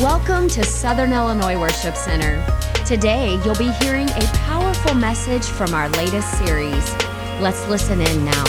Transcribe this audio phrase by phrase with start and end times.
[0.00, 2.42] Welcome to Southern Illinois Worship Center.
[2.86, 6.94] Today, you'll be hearing a powerful message from our latest series.
[7.38, 8.44] Let's listen in now.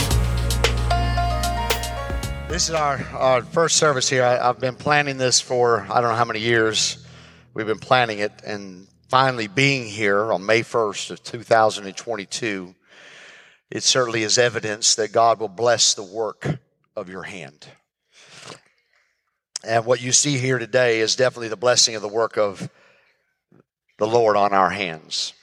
[2.48, 4.24] This is our, our first service here.
[4.24, 7.06] I, I've been planning this for I don't know how many years.
[7.52, 12.74] We've been planning it, and finally being here on May 1st of 2022,
[13.70, 16.48] it certainly is evidence that God will bless the work
[16.96, 17.66] of your hand.
[19.64, 22.68] And what you see here today is definitely the blessing of the work of
[23.98, 25.34] the Lord on our hands.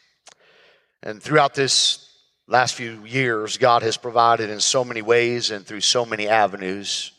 [1.02, 2.06] And throughout this
[2.48, 7.14] last few years, God has provided in so many ways and through so many avenues.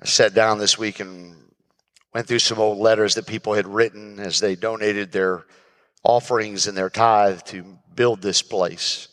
[0.00, 1.36] I sat down this week and
[2.12, 5.46] went through some old letters that people had written as they donated their
[6.04, 9.08] offerings and their tithe to build this place.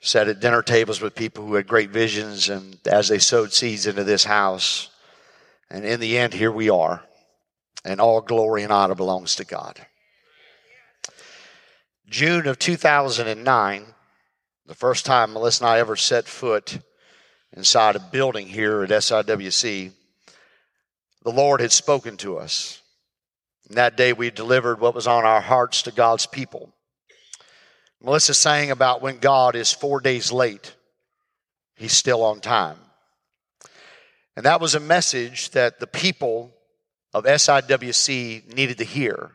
[0.00, 3.86] Sat at dinner tables with people who had great visions, and as they sowed seeds
[3.86, 4.90] into this house,
[5.74, 7.02] and in the end, here we are.
[7.84, 9.84] And all glory and honor belongs to God.
[12.08, 13.84] June of 2009,
[14.66, 16.78] the first time Melissa and I ever set foot
[17.56, 19.90] inside a building here at SIWC,
[21.24, 22.80] the Lord had spoken to us.
[23.68, 26.72] And that day we delivered what was on our hearts to God's people.
[28.00, 30.72] Melissa sang about when God is four days late,
[31.74, 32.76] he's still on time.
[34.36, 36.52] And that was a message that the people
[37.12, 39.30] of SIWC needed to hear.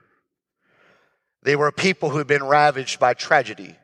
[1.41, 3.77] They were a people who had been ravaged by tragedy.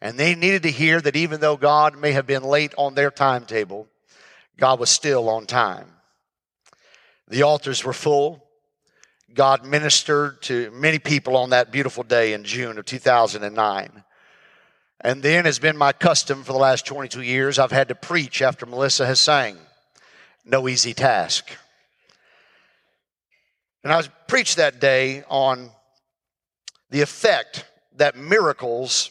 [0.00, 3.10] And they needed to hear that even though God may have been late on their
[3.10, 3.88] timetable,
[4.56, 5.88] God was still on time.
[7.28, 8.44] The altars were full.
[9.34, 14.04] God ministered to many people on that beautiful day in June of 2009.
[15.00, 18.40] And then, has been my custom for the last 22 years, I've had to preach
[18.40, 19.56] after Melissa has sang
[20.44, 21.50] no easy task.
[23.84, 25.70] And I preached that day on
[26.90, 27.64] the effect
[27.96, 29.10] that miracles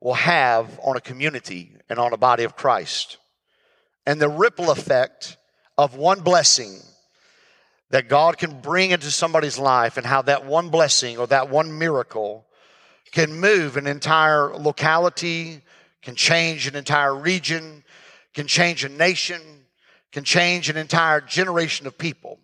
[0.00, 3.18] will have on a community and on a body of Christ.
[4.06, 5.36] And the ripple effect
[5.76, 6.80] of one blessing
[7.90, 11.78] that God can bring into somebody's life and how that one blessing or that one
[11.78, 12.44] miracle
[13.12, 15.62] can move an entire locality,
[16.02, 17.84] can change an entire region,
[18.34, 19.40] can change a nation,
[20.14, 22.38] can change an entire generation of people.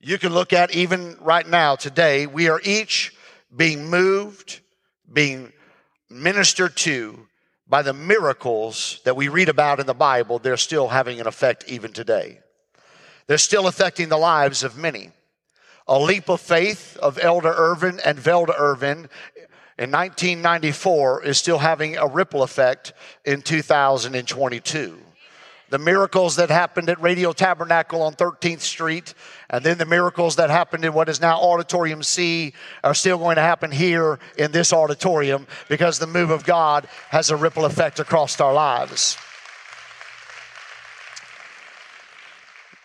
[0.00, 3.14] You can look at even right now, today, we are each
[3.54, 4.60] being moved,
[5.12, 5.52] being
[6.08, 7.28] ministered to
[7.68, 10.38] by the miracles that we read about in the Bible.
[10.38, 12.40] They're still having an effect even today.
[13.26, 15.10] They're still affecting the lives of many.
[15.86, 19.10] A leap of faith of Elder Irvin and Velda Irvin
[19.78, 22.94] in 1994 is still having a ripple effect
[23.26, 25.02] in 2022
[25.70, 29.14] the miracles that happened at Radio Tabernacle on 13th Street,
[29.50, 33.36] and then the miracles that happened in what is now Auditorium C are still going
[33.36, 38.00] to happen here in this auditorium because the move of God has a ripple effect
[38.00, 39.18] across our lives.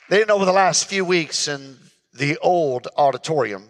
[0.10, 1.78] Then, over the last few weeks in
[2.14, 3.70] the old auditorium,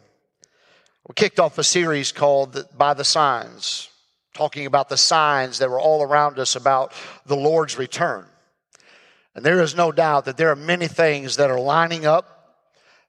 [1.07, 3.89] we kicked off a series called By the Signs,
[4.33, 6.93] talking about the signs that were all around us about
[7.25, 8.25] the Lord's return.
[9.35, 12.57] And there is no doubt that there are many things that are lining up,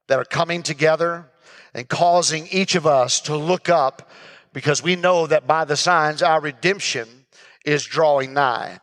[0.09, 1.31] that are coming together,
[1.75, 4.11] and causing each of us to look up
[4.53, 7.09] because we know that by the signs our redemption
[7.65, 8.79] is drawing nigh.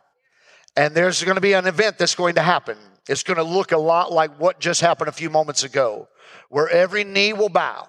[0.76, 2.76] And there's going to be an event that's going to happen.
[3.08, 6.08] It's going to look a lot like what just happened a few moments ago,
[6.48, 7.88] where every knee will bow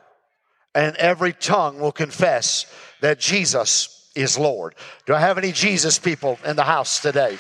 [0.74, 2.66] and every tongue will confess
[3.02, 4.76] that Jesus is Lord.
[5.06, 7.38] Do I have any Jesus people in the house today?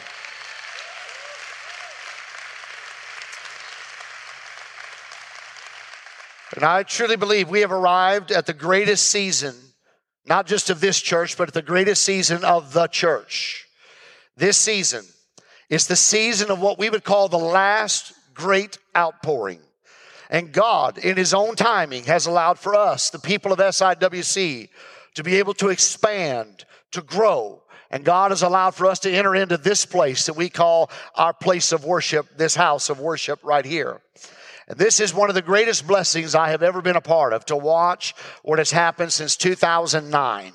[6.55, 9.55] And I truly believe we have arrived at the greatest season,
[10.25, 13.65] not just of this church, but at the greatest season of the church.
[14.38, 15.05] This season
[15.69, 19.61] is the season of what we would call the last great outpouring.
[20.29, 24.69] And God, in His own timing, has allowed for us, the people of SIWC,
[25.15, 27.61] to be able to expand, to grow.
[27.89, 31.33] And God has allowed for us to enter into this place that we call our
[31.33, 34.01] place of worship, this house of worship right here.
[34.77, 37.55] This is one of the greatest blessings I have ever been a part of to
[37.55, 40.53] watch what has happened since 2009.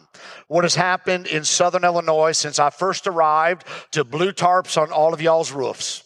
[0.48, 5.14] What has happened in Southern Illinois since I first arrived to blue tarps on all
[5.14, 6.04] of y'all's roofs.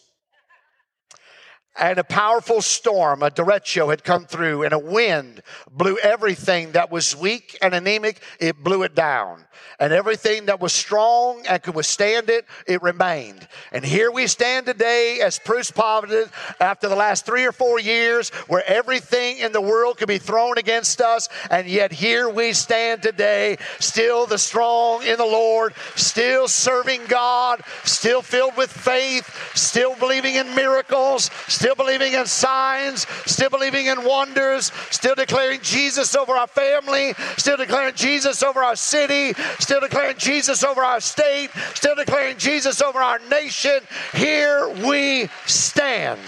[1.75, 5.41] And a powerful storm, a derecho, had come through, and a wind
[5.71, 9.45] blew everything that was weak and anemic, it blew it down.
[9.79, 13.47] And everything that was strong and could withstand it, it remained.
[13.71, 18.29] And here we stand today as Bruce Providence after the last three or four years
[18.47, 21.27] where everything in the world could be thrown against us.
[21.49, 27.61] And yet here we stand today, still the strong in the Lord, still serving God,
[27.83, 34.03] still filled with faith, still believing in miracles, still believing in signs, still believing in
[34.03, 40.17] wonders, still declaring Jesus over our family, still declaring Jesus over our city, still declaring
[40.17, 43.79] Jesus over our state, still declaring Jesus over our nation.
[44.13, 46.19] Here we stand.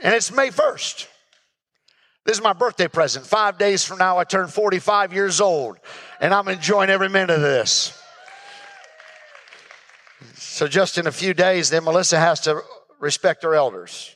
[0.00, 1.06] And it's May 1st.
[2.24, 3.26] This is my birthday present.
[3.26, 5.78] Five days from now, I turn 45 years old,
[6.20, 8.01] and I'm enjoying every minute of this.
[10.62, 12.62] So, just in a few days, then Melissa has to
[13.00, 14.14] respect her elders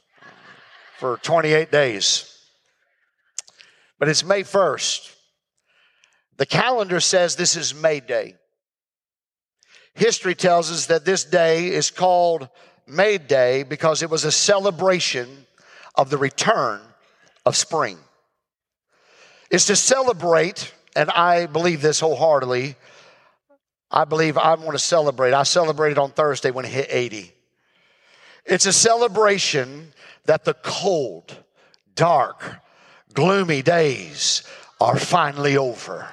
[0.96, 2.38] for 28 days.
[3.98, 5.12] But it's May 1st.
[6.36, 8.36] The calendar says this is May Day.
[9.94, 12.48] History tells us that this day is called
[12.86, 15.48] May Day because it was a celebration
[15.96, 16.80] of the return
[17.44, 17.98] of spring.
[19.50, 22.76] It's to celebrate, and I believe this wholeheartedly.
[23.90, 25.32] I believe I want to celebrate.
[25.32, 27.32] I celebrated on Thursday when it hit 80.
[28.44, 29.92] It's a celebration
[30.24, 31.36] that the cold,
[31.94, 32.60] dark,
[33.14, 34.42] gloomy days
[34.80, 36.08] are finally over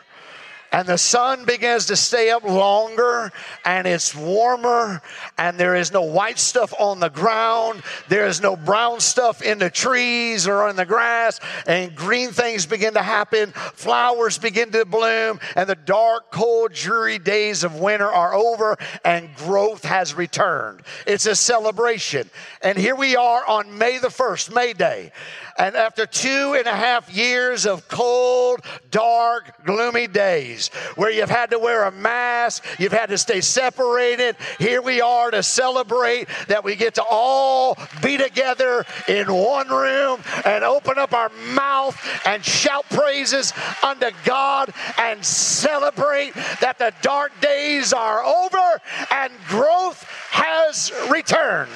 [0.74, 3.32] and the sun begins to stay up longer
[3.64, 5.04] and it's warmer
[5.38, 7.84] and there is no white stuff on the ground.
[8.10, 11.40] There is no brown stuff in the trees or in the grass.
[11.68, 13.52] And green things begin to happen.
[13.52, 19.34] Flowers begin to bloom and the dark cold dreary days of winter are over and
[19.36, 20.82] growth has returned.
[21.06, 22.32] It's a celebration.
[22.64, 25.12] And here we are on may the 1st may day
[25.58, 31.52] and after two and a half years of cold, dark, gloomy days where you've had
[31.52, 36.64] to wear a mask, you've had to stay separated, here we are to celebrate that
[36.64, 42.44] we get to all be together in one room and open up our mouth and
[42.44, 43.54] shout praises
[43.84, 51.70] unto God and celebrate that the dark days are over and growth has returned.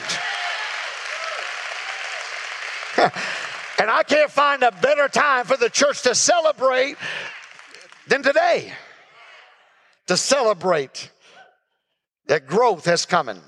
[3.80, 6.98] And I can't find a better time for the church to celebrate
[8.08, 8.74] than today.
[10.08, 11.12] To celebrate
[12.28, 13.42] that growth has coming,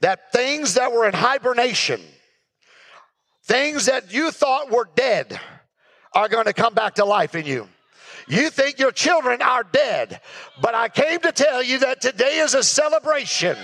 [0.00, 2.00] that things that were in hibernation,
[3.44, 5.38] things that you thought were dead,
[6.14, 7.68] are going to come back to life in you.
[8.30, 10.20] You think your children are dead.
[10.62, 13.56] But I came to tell you that today is a celebration,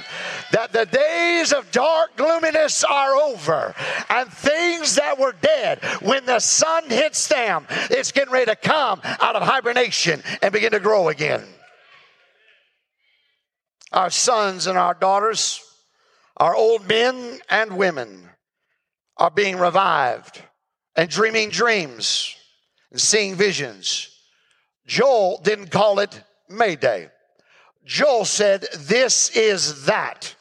[0.51, 3.77] that the days of dark gloominess are over,
[4.11, 9.01] and things that were dead, when the sun hits them, it's getting ready to come
[9.05, 11.45] out of hibernation and begin to grow again.
[13.93, 15.62] Our sons and our daughters,
[16.37, 18.29] our old men and women
[19.17, 20.43] are being revived
[20.97, 22.35] and dreaming dreams
[22.91, 24.11] and seeing visions
[24.87, 27.11] Joel didn't call it Mayday.
[27.85, 30.35] Joel said, This is that.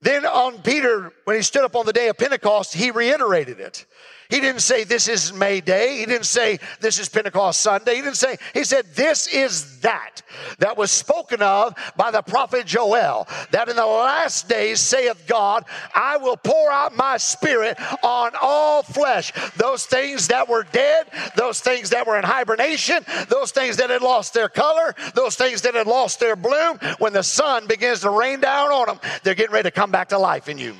[0.00, 3.86] Then on Peter, when he stood up on the day of Pentecost, he reiterated it.
[4.32, 5.98] He didn't say this is May Day.
[5.98, 7.96] He didn't say this is Pentecost Sunday.
[7.96, 10.22] He didn't say, he said this is that
[10.58, 13.28] that was spoken of by the prophet Joel.
[13.50, 18.82] That in the last days, saith God, I will pour out my spirit on all
[18.82, 19.34] flesh.
[19.58, 24.00] Those things that were dead, those things that were in hibernation, those things that had
[24.00, 28.08] lost their color, those things that had lost their bloom, when the sun begins to
[28.08, 30.74] rain down on them, they're getting ready to come back to life in you.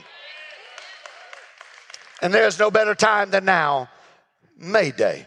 [2.22, 3.90] And there's no better time than now,
[4.56, 5.26] May Day.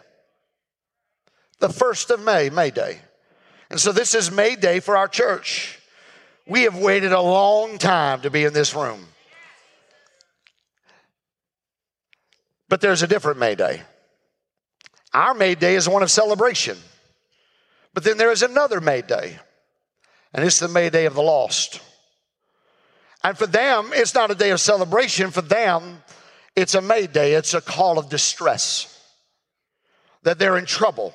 [1.60, 3.00] The first of May, May Day.
[3.70, 5.78] And so this is May Day for our church.
[6.48, 9.08] We have waited a long time to be in this room.
[12.70, 13.82] But there's a different May Day.
[15.14, 16.78] Our May Day is one of celebration.
[17.94, 19.38] But then there is another May Day,
[20.34, 21.82] and it's the May Day of the lost.
[23.24, 25.32] And for them, it's not a day of celebration.
[25.32, 26.04] For them,
[26.56, 28.92] it's a mayday, it's a call of distress.
[30.24, 31.14] That they're in trouble,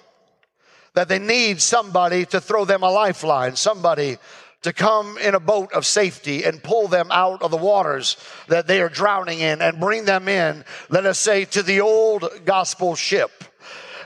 [0.95, 4.19] that they need somebody to throw them a lifeline, somebody
[4.63, 8.17] to come in a boat of safety and pull them out of the waters
[8.49, 12.29] that they are drowning in and bring them in, let us say, to the old
[12.45, 13.31] gospel ship.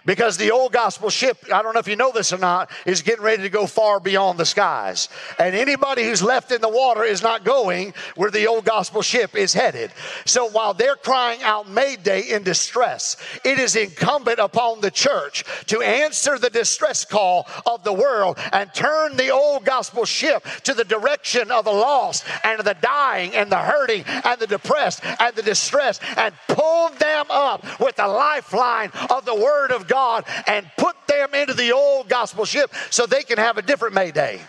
[0.06, 3.02] Because the old gospel ship, I don't know if you know this or not, is
[3.02, 5.08] getting ready to go far beyond the skies.
[5.38, 9.34] And anybody who's left in the water is not going where the old gospel ship
[9.34, 9.92] is headed.
[10.26, 15.80] So while they're crying out Mayday in distress, it is incumbent upon the church to
[15.80, 20.84] answer the distress call of the world and turn the old gospel ship to the
[20.84, 25.42] direction of the lost and the dying and the hurting and the depressed and the
[25.42, 30.68] distressed and pull them up with the lifeline of the word of God God and
[30.76, 34.40] put them into the old gospel ship so they can have a different Mayday.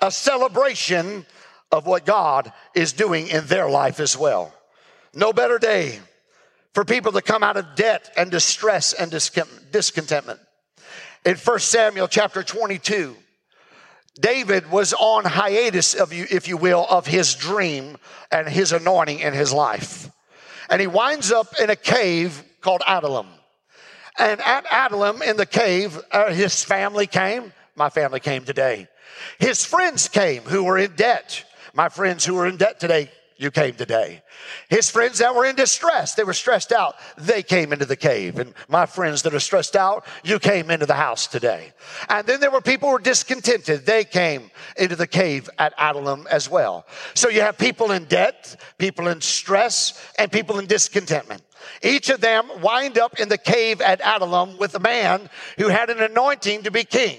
[0.00, 1.26] A celebration
[1.72, 4.54] of what God is doing in their life as well.
[5.12, 5.98] No better day
[6.72, 10.38] for people to come out of debt and distress and discontentment.
[11.24, 13.16] In 1 Samuel chapter 22,
[14.20, 17.96] David was on hiatus of you, if you will, of his dream
[18.30, 20.08] and his anointing in his life.
[20.70, 23.26] And he winds up in a cave called Adullam.
[24.18, 27.52] And at Adullam in the cave, uh, his family came.
[27.76, 28.88] My family came today.
[29.38, 31.44] His friends came who were in debt.
[31.72, 34.22] My friends who were in debt today, you came today.
[34.68, 38.38] His friends that were in distress, they were stressed out, they came into the cave.
[38.40, 41.72] And my friends that are stressed out, you came into the house today.
[42.08, 46.26] And then there were people who were discontented, they came into the cave at Adullam
[46.28, 46.84] as well.
[47.14, 51.42] So you have people in debt, people in stress, and people in discontentment.
[51.82, 55.90] Each of them wind up in the cave at Adullam with a man who had
[55.90, 57.18] an anointing to be king.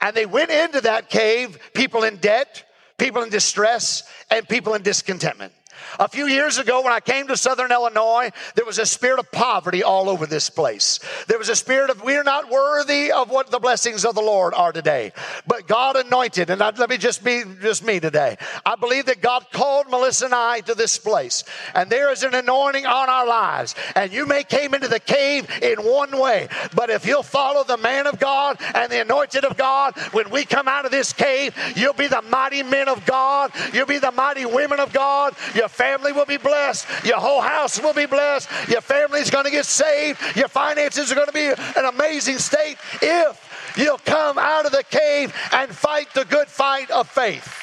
[0.00, 2.64] And they went into that cave, people in debt,
[2.98, 5.52] people in distress, and people in discontentment.
[5.98, 9.30] A few years ago, when I came to Southern Illinois, there was a spirit of
[9.30, 10.98] poverty all over this place.
[11.28, 14.54] There was a spirit of we're not worthy of what the blessings of the Lord
[14.54, 15.12] are today.
[15.46, 18.36] But God anointed, and let me just be just me today.
[18.66, 22.34] I believe that God called Melissa and I to this place, and there is an
[22.34, 23.74] anointing on our lives.
[23.94, 27.76] And you may came into the cave in one way, but if you'll follow the
[27.76, 31.54] man of God and the anointed of God, when we come out of this cave,
[31.76, 33.52] you'll be the mighty men of God.
[33.72, 35.34] You'll be the mighty women of God.
[35.54, 36.86] Your family will be blessed.
[37.04, 38.48] Your whole house will be blessed.
[38.68, 40.20] Your family's going to get saved.
[40.36, 44.84] Your finances are going to be an amazing state if you'll come out of the
[44.90, 47.60] cave and fight the good fight of faith.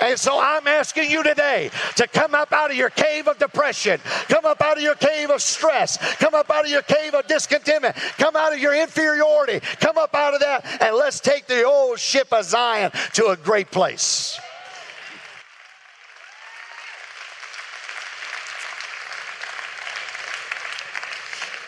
[0.00, 4.00] And so I'm asking you today to come up out of your cave of depression,
[4.28, 7.26] come up out of your cave of stress, come up out of your cave of
[7.28, 11.62] discontentment, come out of your inferiority, come up out of that, and let's take the
[11.62, 14.40] old ship of Zion to a great place.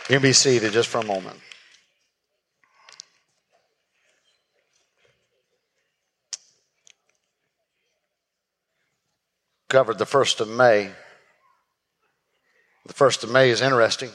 [0.09, 1.39] You can be seated just for a moment.
[9.69, 10.91] Covered the 1st of May.
[12.87, 14.09] The 1st of May is interesting,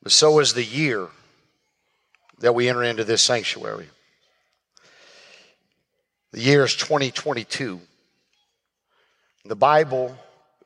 [0.00, 1.08] but so is the year
[2.38, 3.88] that we enter into this sanctuary.
[6.30, 7.80] The year is 2022.
[9.44, 10.16] The Bible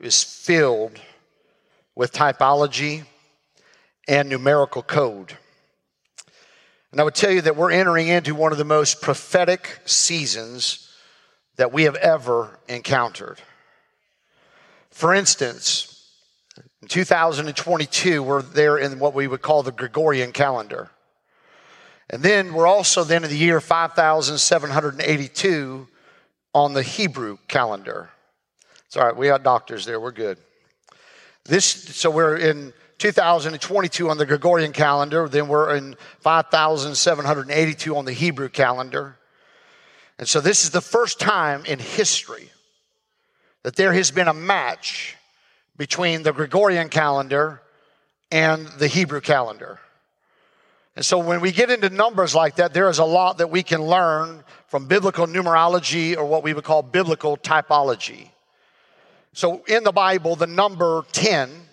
[0.01, 1.01] is filled
[1.95, 3.05] with typology
[4.09, 5.37] and numerical code.
[6.91, 10.91] And I would tell you that we're entering into one of the most prophetic seasons
[11.57, 13.43] that we have ever encountered.
[14.91, 15.95] For instance,
[16.81, 20.89] in 2022, we're there in what we would call the Gregorian calendar.
[22.09, 25.89] And then we're also then in the year 5782
[26.55, 28.09] on the Hebrew calendar.
[28.87, 30.39] It's all right, we got doctors there, we're good.
[31.45, 35.29] This so we're in 2022 on the Gregorian calendar.
[35.29, 39.17] Then we're in 5,782 on the Hebrew calendar.
[40.19, 42.51] And so this is the first time in history
[43.63, 45.17] that there has been a match
[45.77, 47.63] between the Gregorian calendar
[48.31, 49.79] and the Hebrew calendar.
[50.97, 53.63] And so when we get into numbers like that, there is a lot that we
[53.63, 58.31] can learn from biblical numerology or what we would call biblical typology.
[59.33, 61.68] So in the Bible, the number 10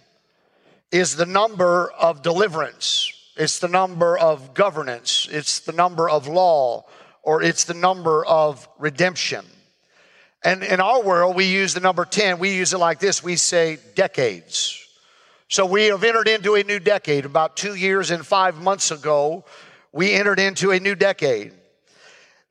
[0.96, 6.86] is the number of deliverance, it's the number of governance, it's the number of law,
[7.22, 9.46] or it's the number of redemption.
[10.42, 13.36] And in our world, we use the number 10, we use it like this we
[13.36, 14.82] say decades.
[15.50, 17.26] So we have entered into a new decade.
[17.26, 19.44] About two years and five months ago,
[19.92, 21.52] we entered into a new decade.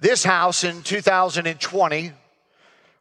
[0.01, 2.13] This house in 2020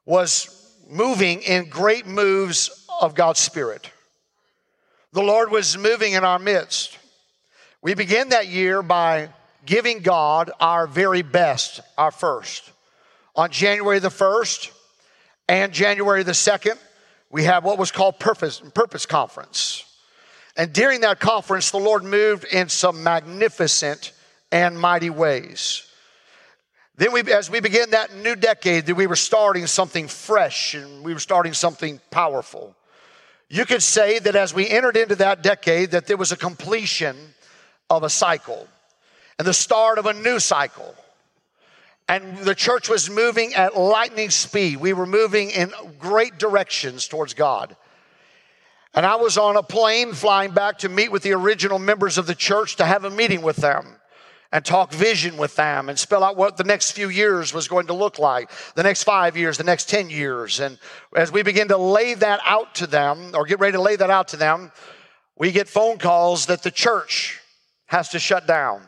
[0.05, 3.89] was moving in great moves of God's Spirit
[5.13, 6.97] the Lord was moving in our midst.
[7.83, 9.29] We began that year by
[9.63, 12.71] giving God our very best, our first.
[13.35, 14.71] On January the 1st
[15.47, 16.77] and January the 2nd,
[17.29, 19.85] we had what was called Purpose, Purpose Conference.
[20.57, 24.13] And during that conference, the Lord moved in some magnificent
[24.51, 25.87] and mighty ways.
[26.95, 31.03] Then we, as we began that new decade, that we were starting something fresh and
[31.03, 32.75] we were starting something powerful.
[33.49, 37.15] You could say that as we entered into that decade, that there was a completion
[37.89, 38.67] of a cycle
[39.37, 40.95] and the start of a new cycle.
[42.07, 44.77] And the church was moving at lightning speed.
[44.77, 47.75] We were moving in great directions towards God.
[48.93, 52.27] And I was on a plane flying back to meet with the original members of
[52.27, 53.95] the church to have a meeting with them
[54.53, 57.87] and talk vision with them and spell out what the next few years was going
[57.87, 60.59] to look like, the next five years, the next 10 years.
[60.59, 60.77] And
[61.15, 64.11] as we begin to lay that out to them or get ready to lay that
[64.11, 64.71] out to them,
[65.35, 67.41] we get phone calls that the church
[67.87, 68.83] has to shut down.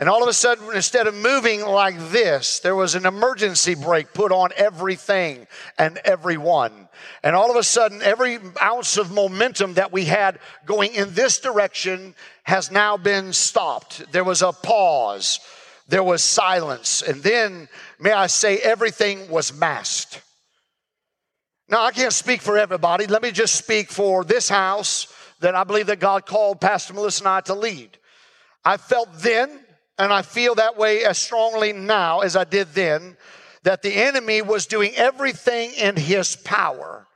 [0.00, 4.14] And all of a sudden, instead of moving like this, there was an emergency brake
[4.14, 6.88] put on everything and everyone.
[7.22, 11.38] And all of a sudden, every ounce of momentum that we had going in this
[11.38, 12.14] direction
[12.44, 14.10] has now been stopped.
[14.10, 15.38] There was a pause,
[15.86, 17.02] there was silence.
[17.02, 20.22] And then, may I say, everything was masked.
[21.68, 23.06] Now, I can't speak for everybody.
[23.06, 27.22] Let me just speak for this house that I believe that God called Pastor Melissa
[27.22, 27.98] and I to lead.
[28.64, 29.60] I felt then
[30.00, 33.16] and I feel that way as strongly now as I did then,
[33.62, 37.06] that the enemy was doing everything in his power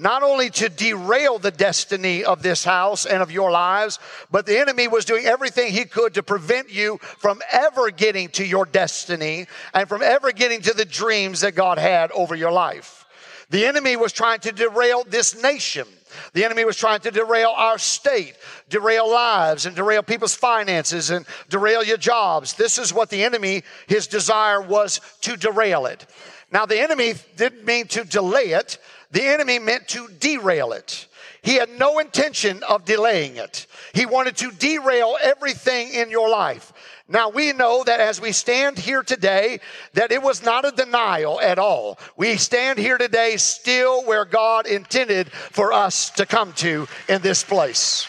[0.00, 3.98] not only to derail the destiny of this house and of your lives,
[4.30, 8.44] but the enemy was doing everything he could to prevent you from ever getting to
[8.44, 13.04] your destiny and from ever getting to the dreams that God had over your life.
[13.50, 15.86] The enemy was trying to derail this nation.
[16.32, 18.34] The enemy was trying to derail our state,
[18.68, 22.54] derail lives, and derail people's finances, and derail your jobs.
[22.54, 26.06] This is what the enemy, his desire was to derail it.
[26.52, 28.78] Now, the enemy didn't mean to delay it,
[29.10, 31.06] the enemy meant to derail it.
[31.42, 33.66] He had no intention of delaying it.
[33.94, 36.72] He wanted to derail everything in your life.
[37.10, 39.58] Now we know that as we stand here today,
[39.94, 41.98] that it was not a denial at all.
[42.16, 47.42] We stand here today still where God intended for us to come to in this
[47.42, 48.06] place.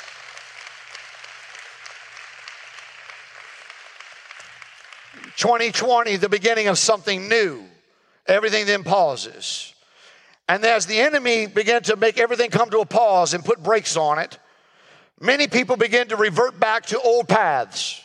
[5.36, 7.63] Twenty twenty, the beginning of something new.
[8.28, 9.73] Everything then pauses.
[10.47, 13.97] And as the enemy began to make everything come to a pause and put brakes
[13.97, 14.38] on it,
[15.19, 18.04] many people began to revert back to old paths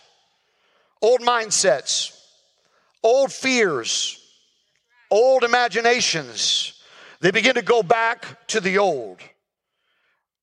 [1.07, 2.19] old mindsets,
[3.05, 4.21] old fears,
[5.09, 6.83] old imaginations.
[7.21, 9.21] They begin to go back to the old.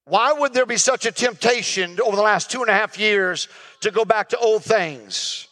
[0.06, 3.50] Why would there be such a temptation over the last two and a half years
[3.82, 5.50] to go back to old things?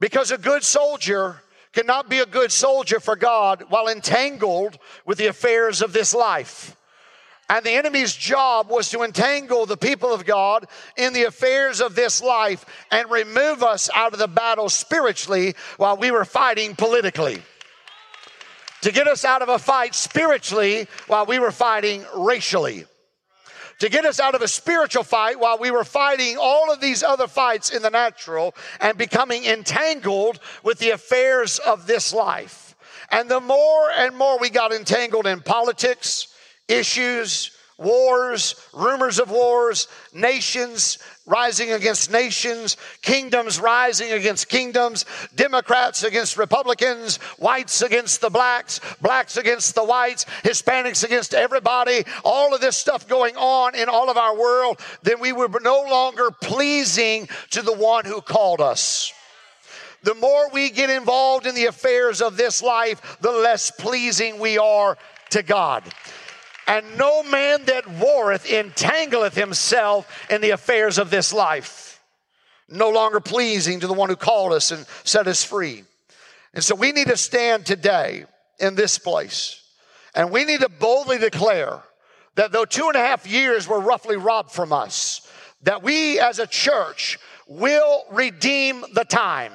[0.00, 1.40] Because a good soldier
[1.72, 4.76] cannot be a good soldier for God while entangled
[5.06, 6.76] with the affairs of this life.
[7.52, 11.94] And the enemy's job was to entangle the people of God in the affairs of
[11.94, 17.42] this life and remove us out of the battle spiritually while we were fighting politically.
[18.80, 22.86] To get us out of a fight spiritually while we were fighting racially
[23.80, 27.02] to get us out of a spiritual fight while we were fighting all of these
[27.02, 32.76] other fights in the natural and becoming entangled with the affairs of this life.
[33.10, 36.31] And the more and more we got entangled in politics,
[36.68, 46.36] issues, wars, rumors of wars, nations rising against nations, kingdoms rising against kingdoms, Democrats against
[46.36, 52.76] Republicans, whites against the blacks, blacks against the whites, Hispanics against everybody, all of this
[52.76, 57.62] stuff going on in all of our world, then we were no longer pleasing to
[57.62, 59.12] the one who called us.
[60.02, 64.58] The more we get involved in the affairs of this life, the less pleasing we
[64.58, 64.98] are
[65.30, 65.84] to God.
[66.66, 72.00] And no man that warreth entangleth himself in the affairs of this life,
[72.68, 75.84] no longer pleasing to the one who called us and set us free.
[76.54, 78.26] And so we need to stand today
[78.60, 79.62] in this place
[80.14, 81.82] and we need to boldly declare
[82.34, 85.28] that though two and a half years were roughly robbed from us,
[85.62, 89.52] that we as a church will redeem the time.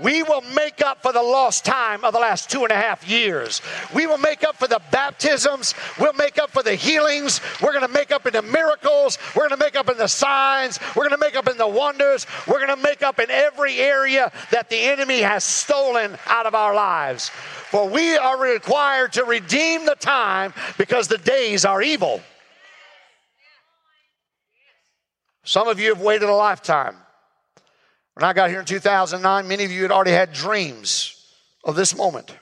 [0.00, 3.08] We will make up for the lost time of the last two and a half
[3.08, 3.60] years.
[3.94, 5.74] We will make up for the baptisms.
[5.98, 7.40] We'll make up for the healings.
[7.62, 9.18] We're going to make up in the miracles.
[9.34, 10.78] We're going to make up in the signs.
[10.94, 12.26] We're going to make up in the wonders.
[12.46, 16.54] We're going to make up in every area that the enemy has stolen out of
[16.54, 17.30] our lives.
[17.70, 22.22] For we are required to redeem the time because the days are evil.
[25.44, 26.96] Some of you have waited a lifetime.
[28.18, 31.24] When I got here in 2009, many of you had already had dreams
[31.62, 32.34] of this moment.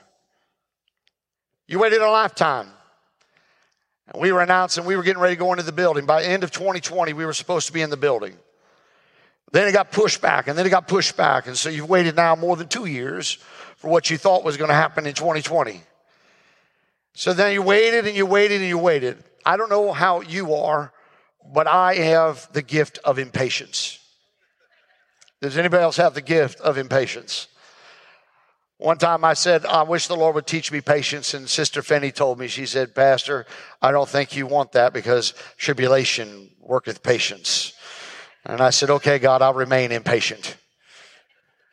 [1.67, 2.67] You waited a lifetime.
[4.07, 6.07] And we were announcing we were getting ready to go into the building.
[6.07, 8.35] By the end of 2020, we were supposed to be in the building.
[9.51, 11.45] Then it got pushed back, and then it got pushed back.
[11.45, 13.33] And so you've waited now more than two years
[13.75, 15.79] for what you thought was going to happen in 2020.
[17.13, 19.23] So then you waited and you waited and you waited.
[19.45, 20.91] I don't know how you are,
[21.53, 23.99] but I have the gift of impatience.
[25.41, 27.47] Does anybody else have the gift of impatience?
[28.79, 31.33] One time I said, I wish the Lord would teach me patience.
[31.33, 33.45] And Sister Finney told me, she said, Pastor,
[33.81, 37.73] I don't think you want that because tribulation worketh patience.
[38.45, 40.57] And I said, okay, God, I'll remain impatient.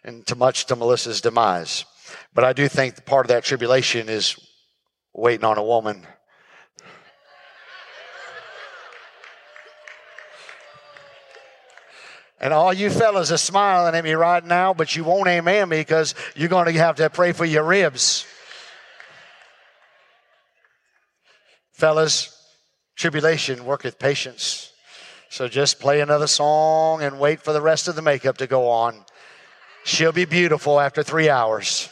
[0.02, 1.84] And to much to Melissa's demise.
[2.34, 4.36] But I do think part of that tribulation is
[5.12, 6.06] waiting on a woman
[12.40, 15.78] And all you fellas are smiling at me right now, but you won't amen me
[15.78, 18.26] because you're going to have to pray for your ribs.
[21.72, 22.36] Fellas,
[22.96, 24.72] tribulation worketh patience.
[25.28, 28.68] So just play another song and wait for the rest of the makeup to go
[28.68, 29.04] on.
[29.84, 31.88] She'll be beautiful after three hours.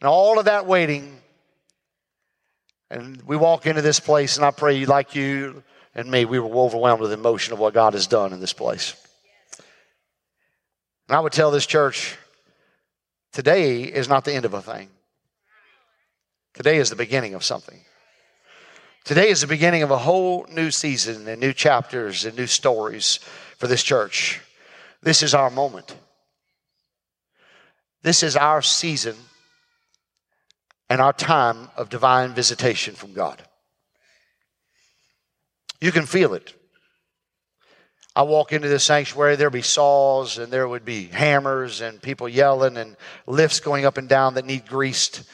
[0.00, 1.13] And all of that waiting
[2.90, 5.62] and we walk into this place, and I pray, like you
[5.94, 8.94] and me, we were overwhelmed with emotion of what God has done in this place.
[11.08, 12.16] And I would tell this church
[13.32, 14.88] today is not the end of a thing,
[16.54, 17.80] today is the beginning of something.
[19.04, 23.18] Today is the beginning of a whole new season and new chapters and new stories
[23.58, 24.40] for this church.
[25.02, 25.94] This is our moment.
[28.02, 29.14] This is our season
[30.88, 33.42] and our time of divine visitation from God.
[35.80, 36.54] You can feel it.
[38.16, 42.28] I walk into the sanctuary, there'd be saws and there would be hammers and people
[42.28, 45.24] yelling and lifts going up and down that need greased,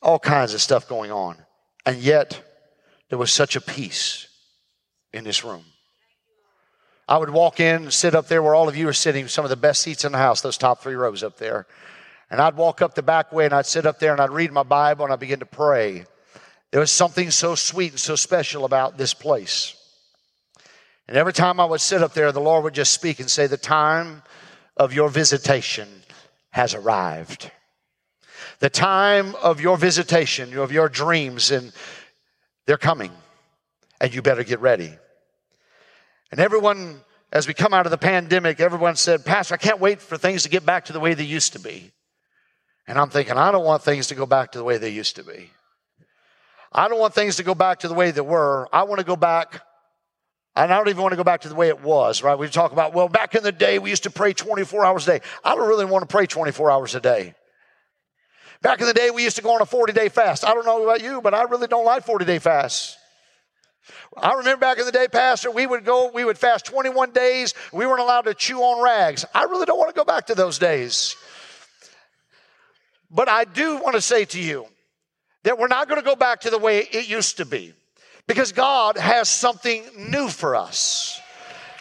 [0.00, 1.36] all kinds of stuff going on.
[1.84, 2.42] And yet,
[3.10, 4.28] there was such a peace
[5.12, 5.64] in this room.
[7.06, 9.44] I would walk in, and sit up there where all of you are sitting, some
[9.44, 11.66] of the best seats in the house, those top three rows up there.
[12.32, 14.52] And I'd walk up the back way and I'd sit up there and I'd read
[14.52, 16.06] my Bible and I'd begin to pray.
[16.70, 19.76] There was something so sweet and so special about this place.
[21.06, 23.46] And every time I would sit up there, the Lord would just speak and say,
[23.46, 24.22] The time
[24.78, 25.86] of your visitation
[26.52, 27.50] has arrived.
[28.60, 31.70] The time of your visitation, of your dreams, and
[32.66, 33.12] they're coming.
[34.00, 34.90] And you better get ready.
[36.30, 40.00] And everyone, as we come out of the pandemic, everyone said, Pastor, I can't wait
[40.00, 41.92] for things to get back to the way they used to be.
[42.86, 45.16] And I'm thinking, I don't want things to go back to the way they used
[45.16, 45.50] to be.
[46.72, 48.68] I don't want things to go back to the way they were.
[48.72, 49.62] I want to go back,
[50.56, 52.38] and I don't even want to go back to the way it was, right?
[52.38, 55.18] We talk about, well, back in the day, we used to pray 24 hours a
[55.18, 55.24] day.
[55.44, 57.34] I don't really want to pray 24 hours a day.
[58.62, 60.44] Back in the day, we used to go on a 40 day fast.
[60.46, 62.96] I don't know about you, but I really don't like 40 day fasts.
[64.16, 67.54] I remember back in the day, Pastor, we would go, we would fast 21 days.
[67.72, 69.24] We weren't allowed to chew on rags.
[69.34, 71.16] I really don't want to go back to those days.
[73.12, 74.66] But I do want to say to you
[75.44, 77.74] that we're not going to go back to the way it used to be
[78.26, 81.20] because God has something new for us.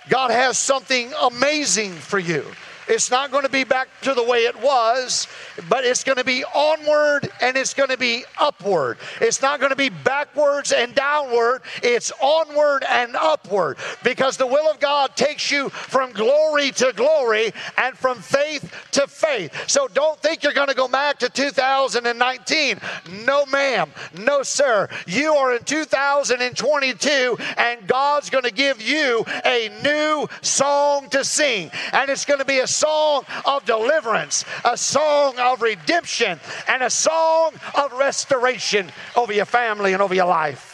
[0.09, 2.45] God has something amazing for you.
[2.91, 5.25] It's not going to be back to the way it was,
[5.69, 8.97] but it's going to be onward and it's going to be upward.
[9.21, 14.69] It's not going to be backwards and downward, it's onward and upward because the will
[14.69, 19.69] of God takes you from glory to glory and from faith to faith.
[19.69, 22.77] So don't think you're going to go back to 2019.
[23.25, 23.89] No, ma'am.
[24.19, 24.89] No, sir.
[25.07, 31.71] You are in 2022 and God's going to give you a new song to sing.
[31.93, 36.89] And it's going to be a song of deliverance, a song of redemption, and a
[36.89, 40.71] song of restoration over your family and over your life.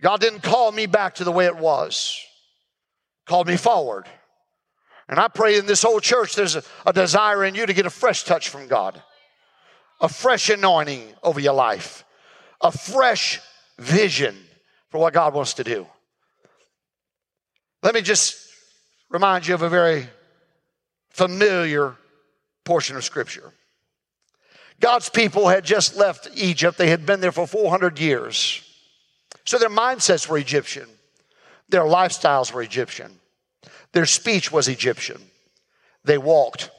[0.00, 2.18] God didn't call me back to the way it was,
[3.26, 4.06] called me forward.
[5.08, 7.86] And I pray in this old church there's a, a desire in you to get
[7.86, 9.00] a fresh touch from God,
[10.00, 12.04] a fresh anointing over your life,
[12.60, 13.40] a fresh
[13.78, 14.34] vision
[14.88, 15.86] for what God wants to do.
[17.82, 18.51] Let me just
[19.12, 20.08] remind you of a very
[21.10, 21.94] familiar
[22.64, 23.52] portion of Scripture.
[24.80, 28.62] God's people had just left Egypt, they had been there for 400 years.
[29.44, 30.88] So their mindsets were Egyptian,
[31.68, 33.20] their lifestyles were Egyptian,
[33.92, 35.20] their speech was Egyptian.
[36.04, 36.70] They walked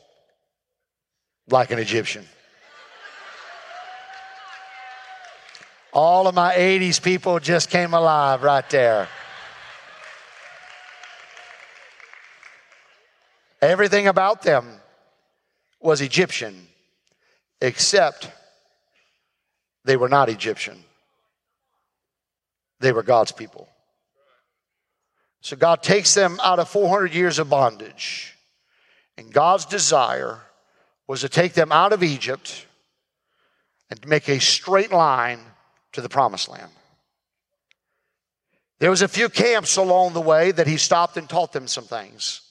[1.50, 2.28] like an Egyptian.
[5.94, 9.08] All of my 80s people just came alive right there.
[13.64, 14.82] Everything about them
[15.80, 16.68] was Egyptian.
[17.62, 18.30] except
[19.86, 20.84] they were not Egyptian.
[22.82, 23.70] They were God's people.
[25.40, 28.38] So God takes them out of 400 years of bondage.
[29.18, 30.42] And God's desire
[31.08, 32.66] was to take them out of Egypt
[33.90, 35.40] and make a straight line
[35.94, 36.72] to the promised land.
[38.80, 41.86] There was a few camps along the way that he stopped and taught them some
[41.86, 42.43] things.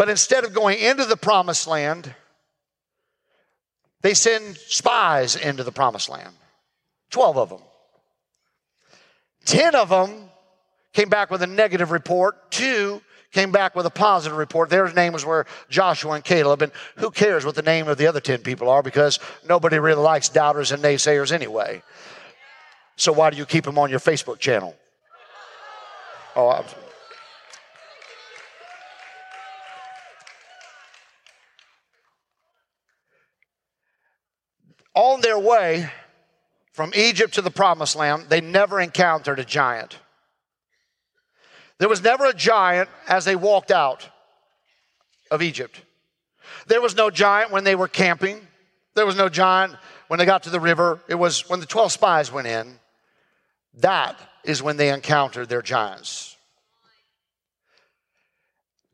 [0.00, 2.14] But instead of going into the promised land,
[4.00, 6.34] they send spies into the promised land.
[7.10, 7.60] 12 of them.
[9.44, 10.30] 10 of them
[10.94, 12.50] came back with a negative report.
[12.50, 14.70] Two came back with a positive report.
[14.70, 16.62] Their names were Joshua and Caleb.
[16.62, 20.00] And who cares what the name of the other 10 people are because nobody really
[20.00, 21.82] likes doubters and naysayers anyway.
[22.96, 24.74] So why do you keep them on your Facebook channel?
[26.34, 26.64] Oh, I'm,
[34.94, 35.90] on their way
[36.72, 39.98] from Egypt to the promised land, they never encountered a giant.
[41.78, 44.08] There was never a giant as they walked out
[45.30, 45.80] of Egypt.
[46.66, 48.46] There was no giant when they were camping.
[48.94, 49.76] There was no giant
[50.08, 51.00] when they got to the river.
[51.08, 52.78] It was when the 12 spies went in.
[53.74, 56.36] That is when they encountered their giants.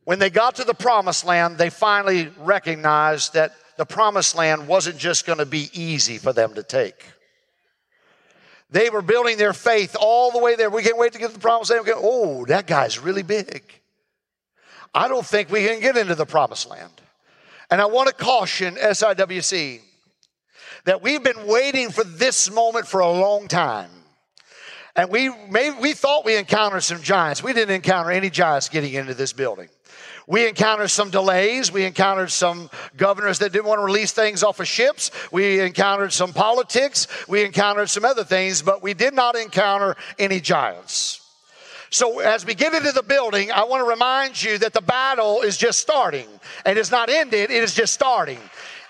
[0.04, 4.98] When they got to the promised land, they finally recognized that the promised land wasn't
[4.98, 7.04] just going to be easy for them to take.
[8.70, 10.70] They were building their faith all the way there.
[10.70, 11.88] We can't wait to get to the promised land.
[11.94, 13.62] oh, that guy's really big.
[14.94, 16.92] I don't think we can get into the promised land.
[17.70, 19.80] And I want to caution SIWC
[20.84, 23.90] that we've been waiting for this moment for a long time.
[24.94, 27.42] And we, may, we thought we encountered some giants.
[27.42, 29.68] We didn't encounter any giants getting into this building.
[30.26, 31.70] We encountered some delays.
[31.70, 35.12] We encountered some governors that didn't want to release things off of ships.
[35.30, 37.06] We encountered some politics.
[37.28, 41.20] We encountered some other things, but we did not encounter any giants.
[41.90, 45.42] So, as we get into the building, I want to remind you that the battle
[45.42, 46.26] is just starting
[46.64, 48.40] and it's not ended, it is just starting.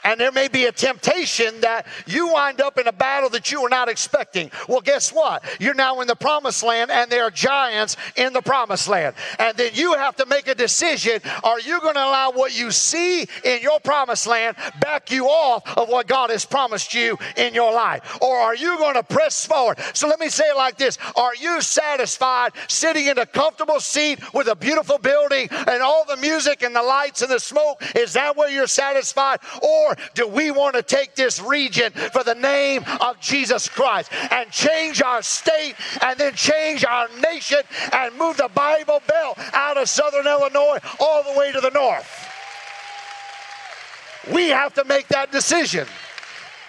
[0.07, 3.61] And there may be a temptation that you wind up in a battle that you
[3.61, 4.53] were not expecting.
[4.69, 5.45] Well, guess what?
[5.59, 9.17] You're now in the promised land and there are giants in the promised land.
[9.41, 11.21] And then you have to make a decision.
[11.43, 15.77] Are you going to allow what you see in your promised land back you off
[15.77, 18.19] of what God has promised you in your life?
[18.23, 19.81] Or are you going to press forward?
[19.93, 20.99] So let me say it like this.
[21.17, 26.17] Are you satisfied sitting in a comfortable seat with a beautiful building and all the
[26.19, 27.83] music and the lights and the smoke?
[27.97, 29.41] Is that where you're satisfied?
[29.61, 34.51] Or do we want to take this region for the name of Jesus Christ and
[34.51, 37.61] change our state and then change our nation
[37.93, 42.09] and move the Bible Belt out of southern Illinois all the way to the north?
[44.33, 45.87] We have to make that decision.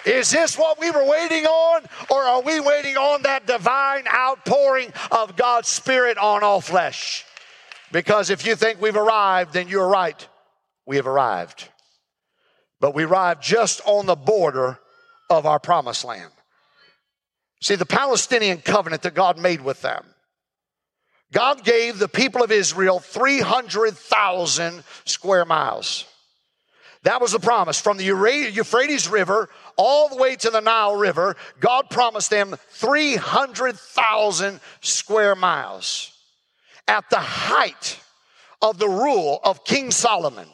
[0.06, 4.94] Is this what we were waiting on, or are we waiting on that divine outpouring
[5.12, 7.26] of God's Spirit on all flesh?
[7.92, 10.28] Because if you think we've arrived, then you're right.
[10.86, 11.68] We have arrived
[12.80, 14.80] but we arrived just on the border
[15.30, 16.32] of our promised land.
[17.62, 20.06] See, the Palestinian covenant that God made with them,
[21.34, 26.06] God gave the people of Israel 300,000 square miles.
[27.04, 27.80] That was the promise.
[27.80, 34.60] From the Euphrates River all the way to the Nile River, God promised them 300,000
[34.82, 36.12] square miles.
[36.88, 38.00] At the height
[38.62, 40.48] of the rule of King Solomon,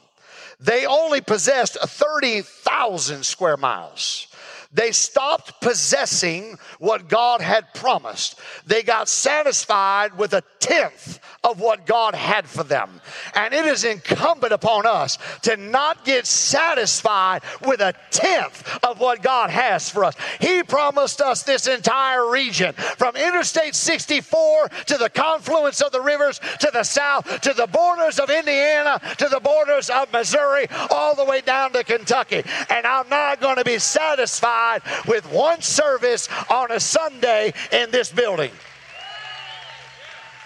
[0.63, 4.27] they only possessed 30,000 square miles.
[4.73, 8.39] They stopped possessing what God had promised.
[8.65, 13.01] They got satisfied with a tenth of what God had for them.
[13.35, 19.21] And it is incumbent upon us to not get satisfied with a tenth of what
[19.21, 20.15] God has for us.
[20.39, 26.39] He promised us this entire region from Interstate 64 to the confluence of the rivers
[26.59, 31.25] to the south to the borders of Indiana to the borders of Missouri all the
[31.25, 32.43] way down to Kentucky.
[32.69, 34.62] And I'm not going to be satisfied
[35.07, 38.51] with one service on a Sunday in this building.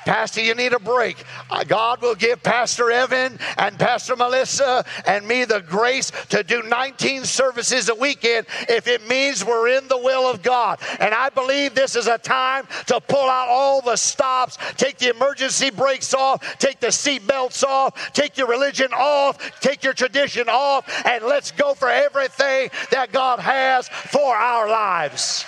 [0.08, 1.22] Pastor, you need a break.
[1.50, 6.64] Uh, God will give Pastor Evan and Pastor Melissa and me the grace to do
[6.64, 10.80] 19 services a weekend if it means we're in the will of God.
[11.02, 15.10] And I believe this is a time to pull out all the stops, take the
[15.10, 20.48] emergency brakes off, take the seat belts off, take your religion off, take your tradition
[20.48, 25.44] off, and let's go for everything that God has for our lives.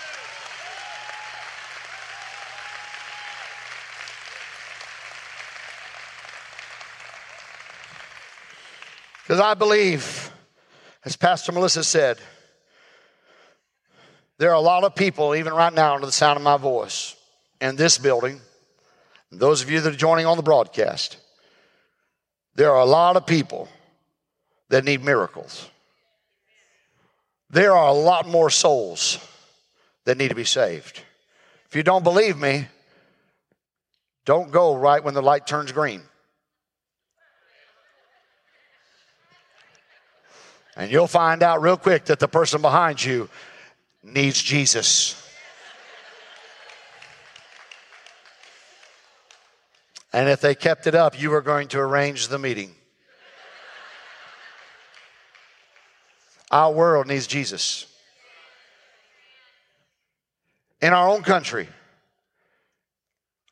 [9.30, 10.32] Because I believe,
[11.06, 12.18] as Pastor Melissa said,
[14.39, 17.15] There are a lot of people, even right now, under the sound of my voice,
[17.62, 18.42] in this building,
[19.32, 21.18] those of you that are joining on the broadcast,
[22.56, 23.70] there are a lot of people
[24.70, 25.70] that need miracles.
[27.52, 29.20] There are a lot more souls
[30.06, 31.04] that need to be saved.
[31.68, 32.68] If you don't believe me,
[34.26, 36.02] don't go right when the light turns green.
[40.80, 43.28] And you'll find out real quick that the person behind you
[44.02, 45.22] needs Jesus.
[50.13, 52.74] And if they kept it up, you were going to arrange the meeting.
[56.50, 57.86] Our world needs Jesus.
[60.82, 61.68] In our own country,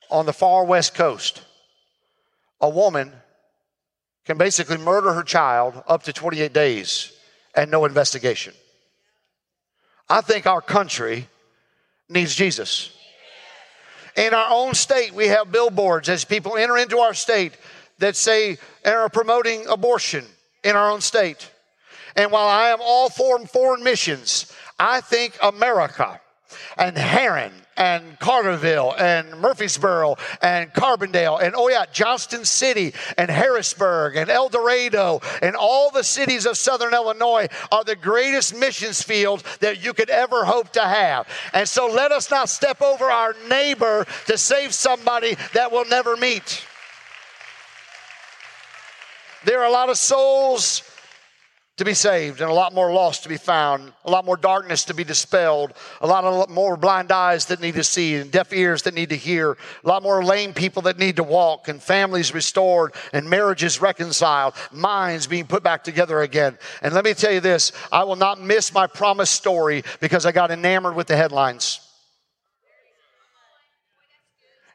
[0.09, 1.41] on the far west coast,
[2.61, 3.11] a woman
[4.23, 7.11] can basically murder her child up to 28 days
[7.57, 8.53] and no investigation.
[10.07, 11.27] I think our country
[12.07, 12.91] needs Jesus.
[14.15, 17.53] In our own state, we have billboards as people enter into our state
[17.97, 20.23] that say and are promoting abortion
[20.63, 21.51] in our own state.
[22.15, 26.21] And while I am all for foreign missions, I think America
[26.77, 34.15] and Herrin and Carterville and Murfreesboro and Carbondale and oh yeah, Johnston City and Harrisburg
[34.15, 39.43] and El Dorado and all the cities of Southern Illinois are the greatest missions field
[39.59, 41.27] that you could ever hope to have.
[41.53, 46.17] And so let us not step over our neighbor to save somebody that we'll never
[46.17, 46.65] meet.
[49.45, 50.81] There are a lot of souls
[51.77, 54.85] to be saved and a lot more lost to be found, a lot more darkness
[54.85, 58.51] to be dispelled, a lot of more blind eyes that need to see and deaf
[58.51, 61.81] ears that need to hear, a lot more lame people that need to walk and
[61.81, 66.57] families restored and marriages reconciled, minds being put back together again.
[66.81, 70.31] And let me tell you this, I will not miss my promised story because I
[70.31, 71.86] got enamored with the headlines.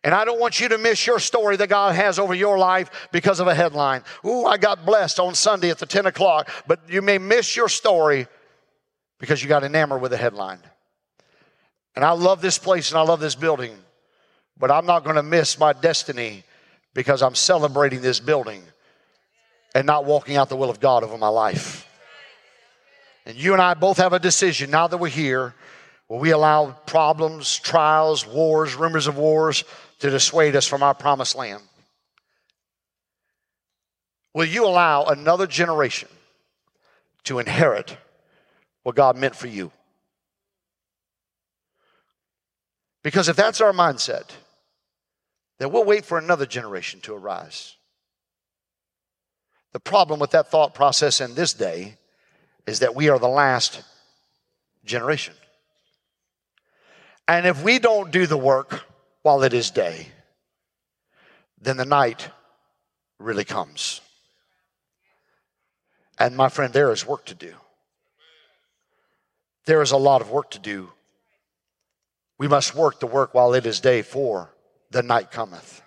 [0.05, 3.09] And I don't want you to miss your story that God has over your life
[3.13, 4.03] because of a headline.
[4.27, 7.69] Ooh, I got blessed on Sunday at the 10 o'clock, but you may miss your
[7.69, 8.27] story
[9.21, 10.59] because you got enamored with a headline.
[11.95, 13.77] And I love this place and I love this building,
[14.59, 16.43] but I'm not going to miss my destiny
[16.95, 18.63] because I'm celebrating this building
[19.75, 21.89] and not walking out the will of God over my life.
[23.25, 25.55] And you and I both have a decision now that we're here.
[26.09, 29.65] Will we allow problems, trials, wars, rumors of wars
[30.03, 31.63] to dissuade us from our promised land?
[34.35, 36.09] Will you allow another generation
[37.23, 37.97] to inherit
[38.83, 39.71] what God meant for you?
[43.05, 44.31] Because if that's our mindset,
[45.61, 47.77] then we'll wait for another generation to arise.
[49.73, 51.97] The problem with that thought process in this day
[52.67, 53.85] is that we are the last
[54.85, 55.35] generation.
[57.29, 58.85] And if we don't do the work,
[59.23, 60.09] while it is day,
[61.61, 62.29] then the night
[63.19, 64.01] really comes.
[66.19, 67.55] And my friend, there is work to do.
[69.65, 70.93] There is a lot of work to do.
[72.39, 74.53] We must work the work while it is day, for
[74.91, 75.83] the night cometh.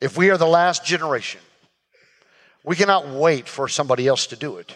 [0.00, 1.40] If we are the last generation,
[2.64, 4.74] we cannot wait for somebody else to do it.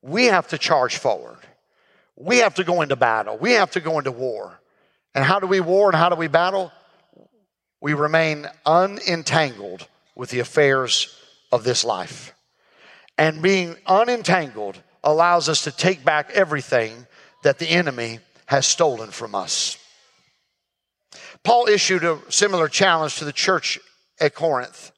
[0.00, 1.38] We have to charge forward.
[2.16, 3.36] We have to go into battle.
[3.36, 4.58] We have to go into war.
[5.14, 6.72] And how do we war and how do we battle?
[7.80, 11.16] We remain unentangled with the affairs
[11.52, 12.34] of this life.
[13.16, 17.06] And being unentangled allows us to take back everything
[17.42, 19.78] that the enemy has stolen from us.
[21.44, 23.78] Paul issued a similar challenge to the church
[24.20, 24.92] at Corinth.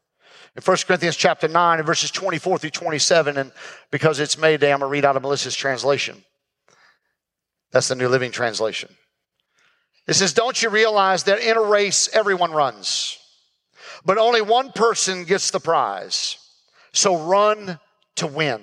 [0.57, 3.53] In 1 Corinthians chapter 9 and verses 24 through 27, and
[3.91, 6.25] because it's May Day, I'm going to read out of Melissa's translation.
[7.71, 8.97] That's the New Living Translation.
[10.07, 13.19] It says, Don't you realize that in a race, everyone runs,
[14.05, 16.39] but only one person gets the prize?
[16.93, 17.79] So run
[18.17, 18.61] to win.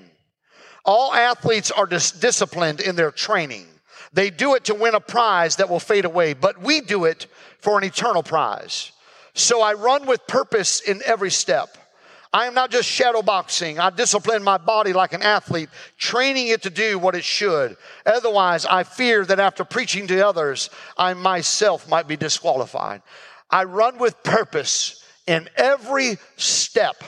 [0.85, 3.67] All athletes are dis- disciplined in their training.
[4.13, 7.27] They do it to win a prize that will fade away, but we do it
[7.59, 8.91] for an eternal prize.
[9.33, 11.77] So I run with purpose in every step.
[12.33, 13.79] I am not just shadow boxing.
[13.79, 17.77] I discipline my body like an athlete, training it to do what it should.
[18.05, 23.01] Otherwise, I fear that after preaching to others, I myself might be disqualified.
[23.49, 27.03] I run with purpose in every step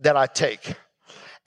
[0.00, 0.74] that I take.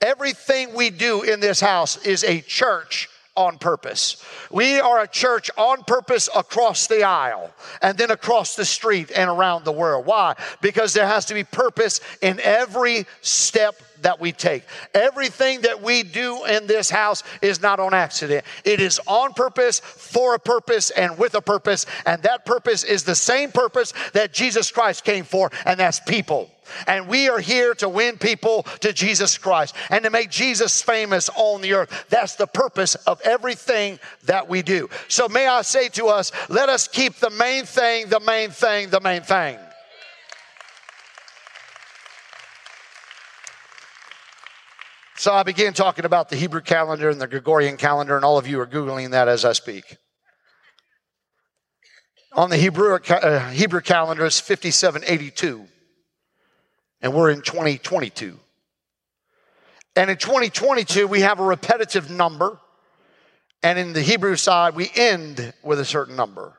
[0.00, 4.22] Everything we do in this house is a church on purpose.
[4.50, 9.28] We are a church on purpose across the aisle and then across the street and
[9.28, 10.06] around the world.
[10.06, 10.34] Why?
[10.60, 14.62] Because there has to be purpose in every step that we take.
[14.92, 18.44] Everything that we do in this house is not on accident.
[18.64, 21.86] It is on purpose, for a purpose, and with a purpose.
[22.06, 26.50] And that purpose is the same purpose that Jesus Christ came for, and that's people.
[26.86, 31.30] And we are here to win people to Jesus Christ and to make Jesus famous
[31.34, 32.06] on the earth.
[32.08, 34.88] That's the purpose of everything that we do.
[35.08, 38.90] So may I say to us, let us keep the main thing, the main thing,
[38.90, 39.58] the main thing.
[45.16, 48.46] So I began talking about the Hebrew calendar and the Gregorian calendar, and all of
[48.46, 49.96] you are Googling that as I speak.
[52.34, 55.66] On the Hebrew, uh, Hebrew calendar, it's 5782
[57.04, 58.40] and we're in 2022.
[59.94, 62.58] And in 2022, we have a repetitive number.
[63.62, 66.58] And in the Hebrew side, we end with a certain number.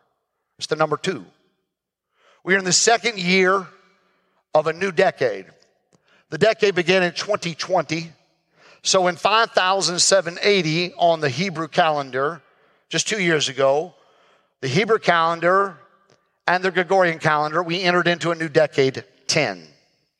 [0.60, 1.26] It's the number two.
[2.44, 3.66] We're in the second year
[4.54, 5.48] of a new decade.
[6.30, 8.12] The decade began in 2020.
[8.84, 12.44] So in 5780 on the Hebrew calendar,
[12.90, 13.96] just two years ago,
[14.62, 15.80] the Hebrew calendar
[16.48, 19.70] and the Gregorian calendar, we entered into a new decade 10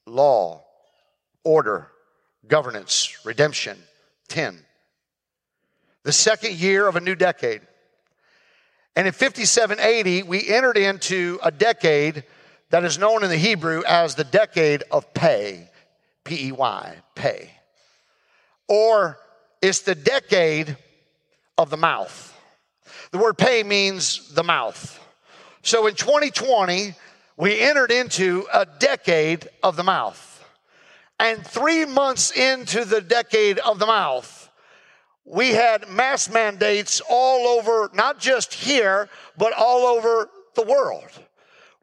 [0.06, 0.64] law,
[1.44, 1.92] order,
[2.48, 3.78] governance, redemption.
[4.28, 4.60] 10.
[6.04, 7.62] The second year of a new decade.
[8.96, 12.24] And in 5780, we entered into a decade
[12.70, 15.70] that is known in the Hebrew as the decade of pay,
[16.24, 17.52] P E Y, pay.
[18.68, 19.18] Or
[19.62, 20.78] it's the decade
[21.58, 22.32] of the mouth.
[23.12, 25.00] The word pay means the mouth.
[25.62, 26.96] So in 2020,
[27.38, 30.32] we entered into a decade of the mouth.
[31.20, 34.50] And three months into the decade of the mouth,
[35.24, 41.10] we had mass mandates all over, not just here, but all over the world.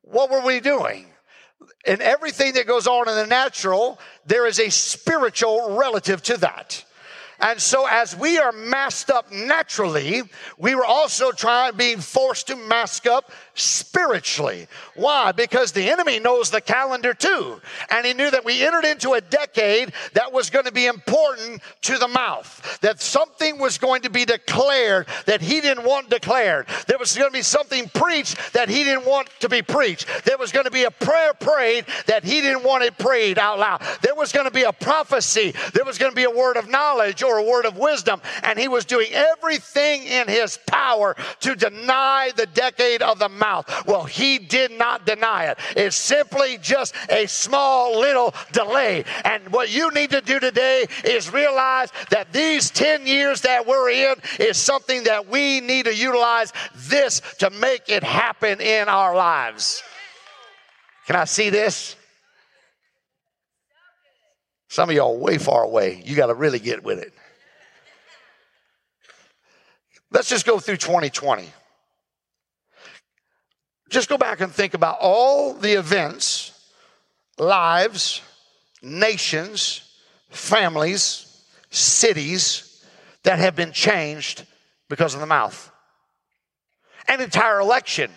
[0.02, 1.06] What were we doing?
[1.86, 6.84] In everything that goes on in the natural, there is a spiritual relative to that.
[7.40, 10.22] And so as we are masked up naturally,
[10.58, 14.66] we were also trying, being forced to mask up spiritually.
[14.94, 15.32] Why?
[15.32, 17.60] Because the enemy knows the calendar too.
[17.90, 21.62] And he knew that we entered into a decade that was going to be important
[21.82, 22.78] to the mouth.
[22.80, 26.66] That something was going to be declared that he didn't want declared.
[26.86, 30.06] There was going to be something preached that he didn't want to be preached.
[30.24, 33.58] There was going to be a prayer prayed that he didn't want it prayed out
[33.58, 33.82] loud.
[34.02, 35.54] There was going to be a prophecy.
[35.74, 38.20] There was going to be a word of knowledge or a word of wisdom.
[38.42, 43.86] And he was doing everything in his power to deny the decade of the mouth.
[43.86, 45.58] Well, he did not deny it.
[45.76, 49.04] It's simply just a small little delay.
[49.24, 53.90] And what you need to do today is realize that these 10 years that we're
[53.90, 59.14] in is something that we need to utilize this to make it happen in our
[59.14, 59.82] lives.
[61.06, 61.96] Can I see this?
[64.68, 66.02] Some of y'all way far away.
[66.06, 67.12] You got to really get with it.
[70.10, 71.48] Let's just go through 2020.
[73.92, 76.58] Just go back and think about all the events,
[77.38, 78.22] lives,
[78.80, 79.82] nations,
[80.30, 82.82] families, cities
[83.22, 84.46] that have been changed
[84.88, 85.70] because of the mouth.
[87.06, 88.10] An entire election.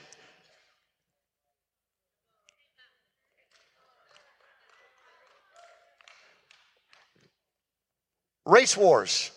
[8.45, 9.31] Race wars.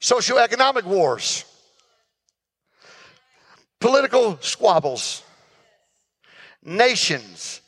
[0.00, 1.44] socioeconomic wars,
[3.80, 5.22] political squabbles,
[6.62, 7.60] nations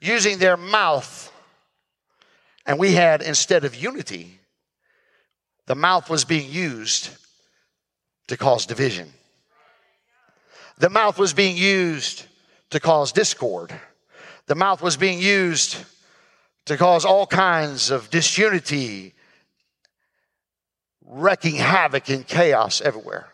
[0.00, 1.32] using their mouth.
[2.66, 4.38] And we had, instead of unity,
[5.66, 7.10] the mouth was being used
[8.28, 9.12] to cause division.
[10.78, 12.24] The mouth was being used
[12.70, 13.72] to cause discord.
[14.46, 15.76] The mouth was being used
[16.66, 19.14] to cause all kinds of disunity
[21.04, 23.31] wrecking havoc and chaos everywhere.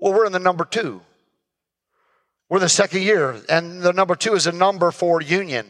[0.00, 1.02] Well, we're in the number two.
[2.48, 5.66] We're the second year, and the number two is a number for union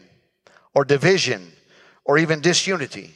[0.73, 1.51] or division
[2.05, 3.13] or even disunity.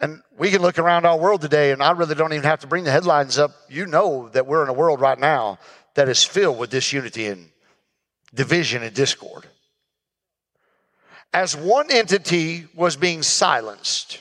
[0.00, 2.66] And we can look around our world today, and I really don't even have to
[2.66, 3.52] bring the headlines up.
[3.68, 5.58] You know that we're in a world right now
[5.94, 7.48] that is filled with disunity and
[8.34, 9.46] division and discord.
[11.32, 14.20] As one entity was being silenced,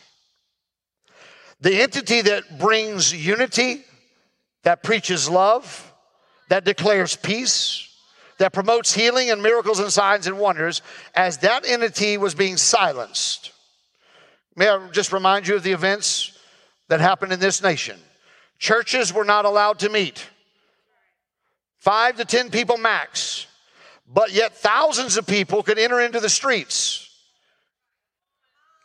[1.60, 3.84] the entity that brings unity,
[4.68, 5.94] that preaches love,
[6.50, 7.88] that declares peace,
[8.38, 10.82] that promotes healing and miracles and signs and wonders,
[11.16, 13.54] as that entity was being silenced.
[14.58, 16.38] May I just remind you of the events
[16.90, 17.98] that happened in this nation?
[18.60, 20.26] Churches were not allowed to meet.
[21.78, 23.48] Five to ten people max.
[24.08, 27.10] but yet thousands of people could enter into the streets.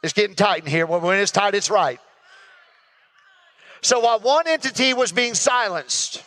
[0.03, 0.85] It's getting tight in here.
[0.87, 2.01] When it's tight, it's right.
[3.83, 6.23] So while one entity was being silenced,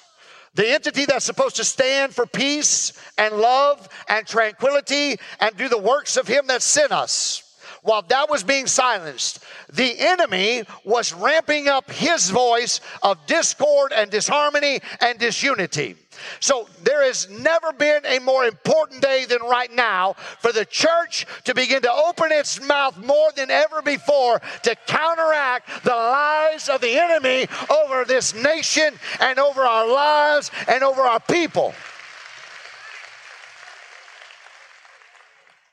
[0.53, 5.77] the entity that's supposed to stand for peace and love and tranquility and do the
[5.77, 7.45] works of Him that sent us,
[7.85, 14.09] while that was being silenced, the enemy was ramping up his voice of discord and
[14.09, 15.95] disharmony and disunity.
[16.39, 21.25] So there has never been a more important day than right now for the church
[21.45, 26.81] to begin to open its mouth more than ever before to counteract the lies of
[26.81, 31.73] the enemy over this nation and over our lives and over our people.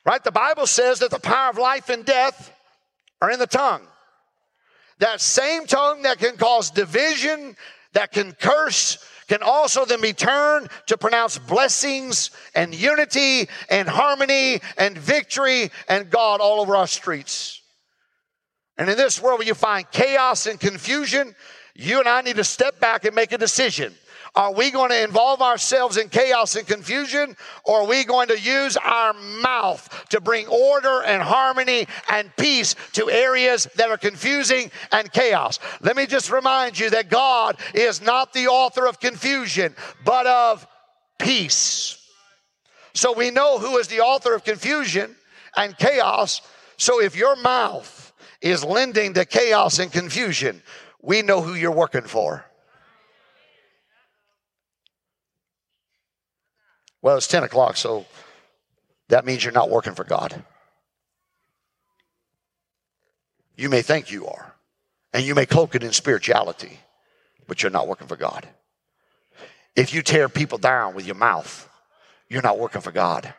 [0.04, 0.22] Right?
[0.22, 2.52] The Bible says that the power of life and death
[3.20, 3.86] are in the tongue.
[4.98, 7.56] That same tongue that can cause division,
[7.92, 8.98] that can curse,
[9.32, 16.10] can also then be turned to pronounce blessings and unity and harmony and victory and
[16.10, 17.62] God all over our streets.
[18.76, 21.34] And in this world where you find chaos and confusion,
[21.74, 23.94] you and I need to step back and make a decision.
[24.34, 28.40] Are we going to involve ourselves in chaos and confusion, or are we going to
[28.40, 34.70] use our mouth to bring order and harmony and peace to areas that are confusing
[34.90, 35.58] and chaos?
[35.82, 40.66] Let me just remind you that God is not the author of confusion, but of
[41.18, 41.98] peace.
[42.94, 45.14] So we know who is the author of confusion
[45.56, 46.40] and chaos.
[46.78, 50.62] So if your mouth is lending to chaos and confusion,
[51.02, 52.46] we know who you're working for.
[57.02, 58.06] Well, it's 10 o'clock, so
[59.08, 60.44] that means you're not working for God.
[63.56, 64.54] You may think you are,
[65.12, 66.78] and you may cloak it in spirituality,
[67.46, 68.48] but you're not working for God.
[69.74, 71.68] If you tear people down with your mouth,
[72.28, 73.34] you're not working for God.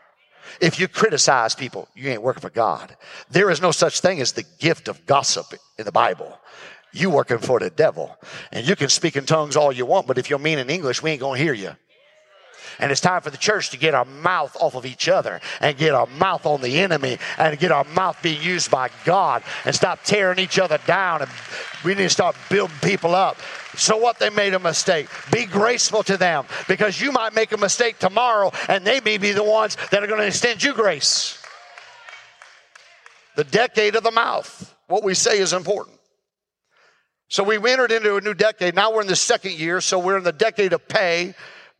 [0.59, 2.95] If you criticize people, you ain't working for God.
[3.31, 6.37] There is no such thing as the gift of gossip in the Bible.
[6.91, 8.15] You working for the devil.
[8.51, 11.01] And you can speak in tongues all you want, but if you're mean in English,
[11.01, 11.75] we ain't gonna hear you.
[12.79, 15.77] And it's time for the church to get our mouth off of each other and
[15.77, 19.73] get our mouth on the enemy and get our mouth being used by God and
[19.73, 21.21] stop tearing each other down.
[21.21, 21.31] And
[21.83, 23.37] we need to start building people up.
[23.75, 24.19] So what?
[24.19, 25.07] They made a mistake.
[25.31, 29.31] Be graceful to them because you might make a mistake tomorrow and they may be
[29.31, 31.41] the ones that are going to extend you grace.
[33.35, 34.75] The decade of the mouth.
[34.87, 35.97] What we say is important.
[37.29, 38.75] So we entered into a new decade.
[38.75, 41.33] Now we're in the second year, so we're in the decade of pay.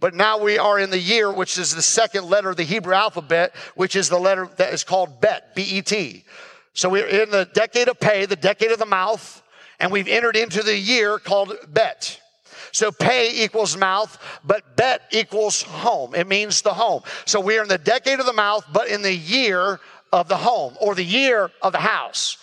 [0.03, 2.93] But now we are in the year, which is the second letter of the Hebrew
[2.93, 6.25] alphabet, which is the letter that is called Bet, B E T.
[6.73, 9.41] So we're in the decade of pay, the decade of the mouth,
[9.79, 12.19] and we've entered into the year called Bet.
[12.73, 16.13] So pay equals mouth, but bet equals home.
[16.15, 17.03] It means the home.
[17.23, 19.79] So we are in the decade of the mouth, but in the year
[20.11, 22.37] of the home or the year of the house.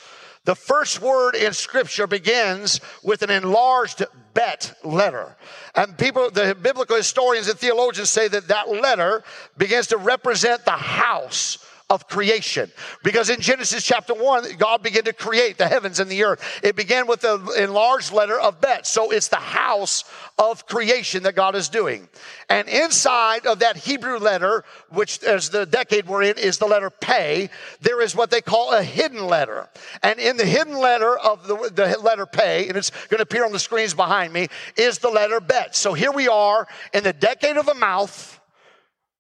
[0.47, 4.03] The first word in scripture begins with an enlarged
[4.35, 5.37] bet letter.
[5.75, 9.23] And people, the biblical historians and theologians say that that letter
[9.57, 11.59] begins to represent the house
[11.91, 12.71] of creation.
[13.03, 16.61] Because in Genesis chapter 1, God began to create the heavens and the earth.
[16.63, 18.87] It began with the enlarged letter of Bet.
[18.87, 20.05] So it's the house
[20.39, 22.09] of creation that God is doing.
[22.49, 26.91] And inside of that Hebrew letter, which as the decade we're in is the letter
[26.91, 29.69] Pay, there is what they call a hidden letter.
[30.05, 33.45] And in the hidden letter of the, the letter Pay, and it's going to appear
[33.45, 35.75] on the screens behind me, is the letter Bet.
[35.75, 38.41] So here we are in the decade of the mouth,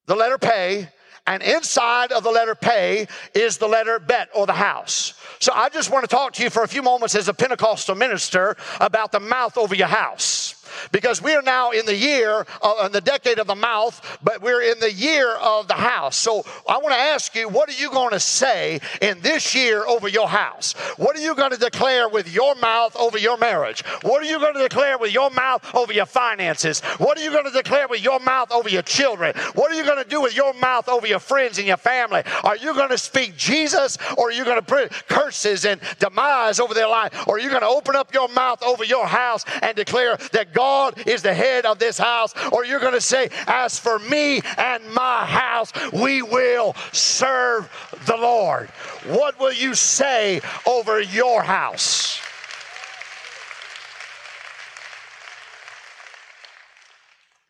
[0.07, 0.89] the letter Pay,
[1.31, 5.14] and inside of the letter pay is the letter bet or the house.
[5.39, 7.95] So I just want to talk to you for a few moments as a Pentecostal
[7.95, 10.60] minister about the mouth over your house
[10.93, 14.43] because we are now in the year, uh, in the decade of the mouth, but
[14.43, 16.16] we're in the year of the house.
[16.16, 19.85] So I want to ask you, what are you going to say in this year
[19.87, 20.72] over your house?
[20.97, 23.85] What are you going to declare with your mouth over your marriage?
[24.03, 26.81] What are you going to declare with your mouth over your finances?
[26.99, 29.35] What are you going to declare with your mouth over your children?
[29.55, 32.22] What are you going to do with your mouth over your friends and your family?
[32.45, 36.61] Are you going to speak Jesus or are you going to put curses and demise
[36.61, 37.26] over their life?
[37.26, 40.53] Or are you going to open up your mouth over your house and declare that
[40.53, 43.99] God God is the head of this house, or you're going to say, As for
[43.99, 47.68] me and my house, we will serve
[48.07, 48.68] the Lord.
[49.07, 52.21] What will you say over your house?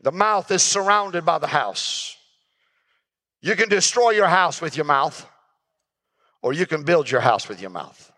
[0.01, 2.17] The mouth is surrounded by the house.
[3.43, 5.27] You can destroy your house with your mouth,
[6.41, 8.11] or you can build your house with your mouth.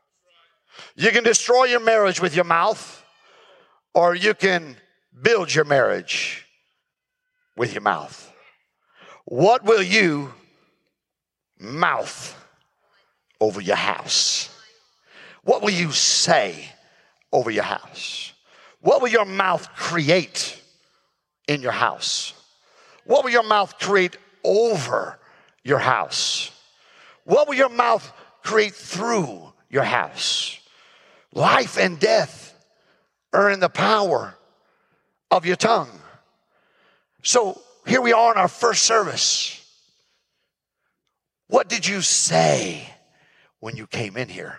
[0.94, 3.04] You can destroy your marriage with your mouth,
[3.94, 4.76] or you can
[5.20, 6.46] build your marriage
[7.56, 8.32] with your mouth.
[9.24, 10.32] What will you
[11.58, 12.36] mouth
[13.40, 14.48] over your house?
[15.44, 16.68] What will you say
[17.32, 18.32] over your house?
[18.80, 20.60] What will your mouth create
[21.48, 22.34] in your house?
[23.04, 25.18] What will your mouth create over
[25.64, 26.50] your house?
[27.24, 30.58] What will your mouth create through your house?
[31.32, 32.54] Life and death
[33.32, 34.36] are in the power
[35.32, 35.88] of your tongue.
[37.22, 39.58] So here we are in our first service.
[41.48, 42.86] What did you say
[43.58, 44.58] when you came in here?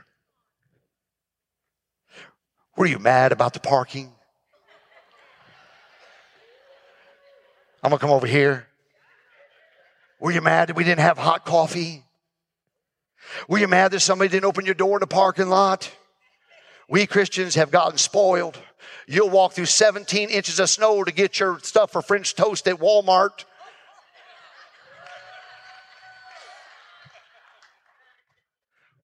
[2.76, 4.12] Were you mad about the parking?
[7.84, 8.66] I'm gonna come over here.
[10.20, 12.04] Were you mad that we didn't have hot coffee?
[13.48, 15.92] Were you mad that somebody didn't open your door in the parking lot?
[16.90, 18.58] We Christians have gotten spoiled.
[19.08, 22.80] You'll walk through 17 inches of snow to get your stuff for French toast at
[22.80, 23.45] Walmart.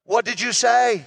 [0.05, 1.05] What did you say?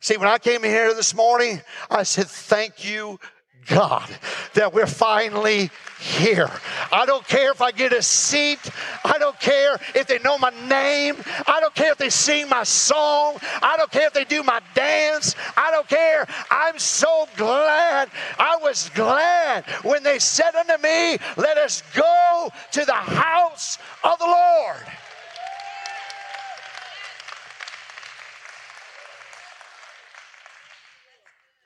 [0.00, 3.20] See, when I came in here this morning, I said, Thank you,
[3.66, 4.08] God,
[4.54, 6.50] that we're finally here.
[6.90, 8.58] I don't care if I get a seat.
[9.04, 11.16] I don't care if they know my name.
[11.46, 13.36] I don't care if they sing my song.
[13.62, 15.36] I don't care if they do my dance.
[15.56, 16.26] I don't care.
[16.50, 18.10] I'm so glad.
[18.38, 24.18] I was glad when they said unto me, Let us go to the house of
[24.18, 24.86] the Lord.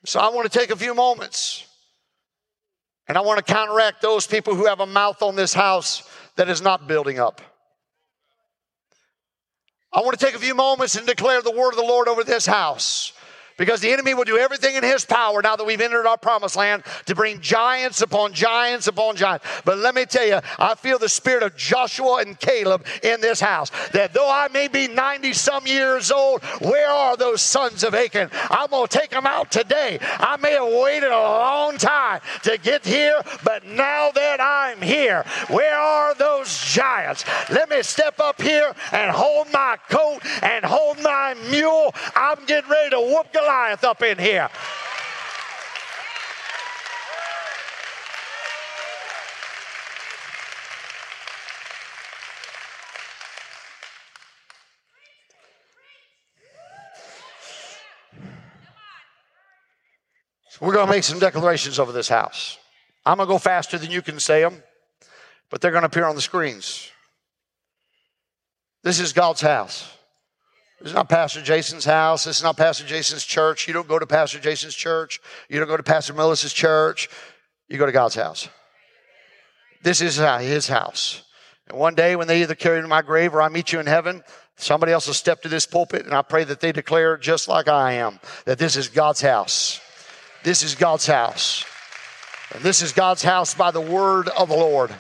[0.06, 1.66] So I want to take a few moments
[3.08, 6.48] and I want to counteract those people who have a mouth on this house that
[6.48, 7.40] is not building up.
[9.92, 12.24] I want to take a few moments and declare the word of the Lord over
[12.24, 13.12] this house.
[13.56, 16.56] Because the enemy will do everything in his power now that we've entered our promised
[16.56, 19.46] land to bring giants upon giants upon giants.
[19.64, 23.40] But let me tell you, I feel the spirit of Joshua and Caleb in this
[23.40, 23.70] house.
[23.92, 28.32] That though I may be 90 some years old, where are those sons of Anak?
[28.50, 29.98] I'm going to take them out today.
[30.02, 35.24] I may have waited a long time to get here, but now that I'm here,
[35.48, 37.24] where are those giants?
[37.50, 41.94] Let me step up here and hold my coat and hold my mule.
[42.16, 44.48] I'm getting ready to whoop Goliath up in here.
[60.60, 62.56] We're going to make some declarations over this house.
[63.04, 64.62] I'm going to go faster than you can say them,
[65.50, 66.90] but they're going to appear on the screens.
[68.82, 69.93] This is God's house.
[70.80, 72.24] This is not Pastor Jason's house.
[72.24, 73.66] This is not Pastor Jason's church.
[73.66, 75.20] You don't go to Pastor Jason's church.
[75.48, 77.08] You don't go to Pastor Melissa's church.
[77.68, 78.48] You go to God's house.
[79.82, 81.22] This is his house.
[81.68, 83.80] And one day when they either carry me to my grave or I meet you
[83.80, 84.22] in heaven,
[84.56, 87.68] somebody else will step to this pulpit and I pray that they declare just like
[87.68, 89.80] I am that this is God's house.
[90.42, 91.64] This is God's house.
[92.54, 94.94] And this is God's house by the word of the Lord.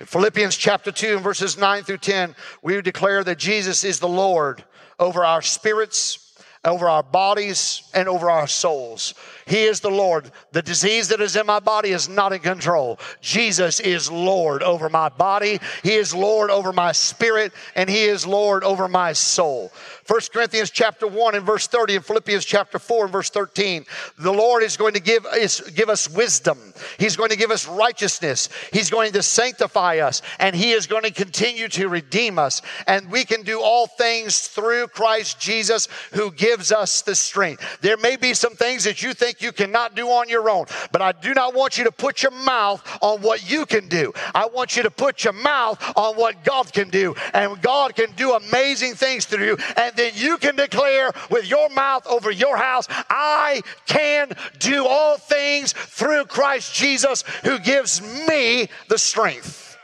[0.00, 4.08] In Philippians chapter 2 and verses 9 through 10, we declare that Jesus is the
[4.08, 4.64] Lord
[4.98, 6.22] over our spirits,
[6.64, 9.14] over our bodies, and over our souls.
[9.46, 10.30] He is the Lord.
[10.50, 12.98] The disease that is in my body is not in control.
[13.20, 15.60] Jesus is Lord over my body.
[15.84, 19.70] He is Lord over my spirit, and He is Lord over my soul.
[20.08, 23.84] 1 Corinthians chapter 1 and verse 30 and Philippians chapter 4 and verse 13.
[24.18, 26.58] The Lord is going to give us, give us wisdom.
[26.98, 28.48] He's going to give us righteousness.
[28.72, 32.62] He's going to sanctify us and He is going to continue to redeem us.
[32.86, 37.78] And we can do all things through Christ Jesus who gives us the strength.
[37.80, 41.02] There may be some things that you think you cannot do on your own, but
[41.02, 44.12] I do not want you to put your mouth on what you can do.
[44.34, 47.14] I want you to put your mouth on what God can do.
[47.34, 49.58] And God can do amazing things through you.
[49.76, 55.18] And then you can declare with your mouth over your house, I can do all
[55.18, 59.76] things through Christ Jesus who gives me the strength.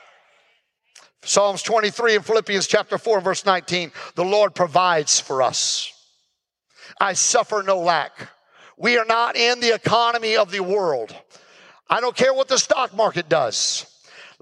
[1.24, 5.92] Psalms 23 and Philippians chapter 4 verse 19, the Lord provides for us.
[7.00, 8.12] I suffer no lack.
[8.76, 11.14] We are not in the economy of the world.
[11.88, 13.86] I don't care what the stock market does.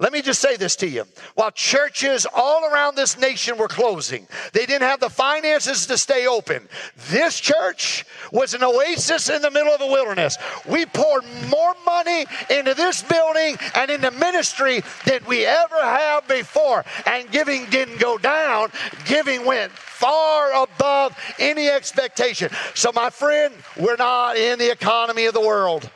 [0.00, 1.04] Let me just say this to you.
[1.34, 6.26] While churches all around this nation were closing, they didn't have the finances to stay
[6.26, 6.66] open.
[7.10, 10.38] This church was an oasis in the middle of the wilderness.
[10.66, 16.82] We poured more money into this building and into ministry than we ever have before.
[17.04, 18.70] And giving didn't go down,
[19.04, 22.50] giving went far above any expectation.
[22.74, 25.90] So, my friend, we're not in the economy of the world.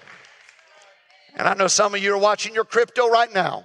[1.37, 3.65] And I know some of you are watching your crypto right now.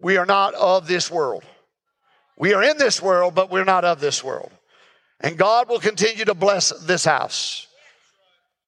[0.00, 1.44] We are not of this world.
[2.36, 4.50] We are in this world, but we're not of this world.
[5.20, 7.68] And God will continue to bless this house.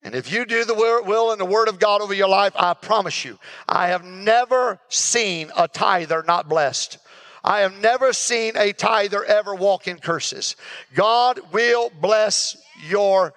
[0.02, 2.74] And if you do the will and the word of God over your life, I
[2.74, 6.98] promise you, I have never seen a tither not blessed.
[7.42, 10.54] I have never seen a tither ever walk in curses.
[10.94, 12.56] God will bless
[12.88, 13.34] your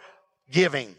[0.51, 0.95] giving.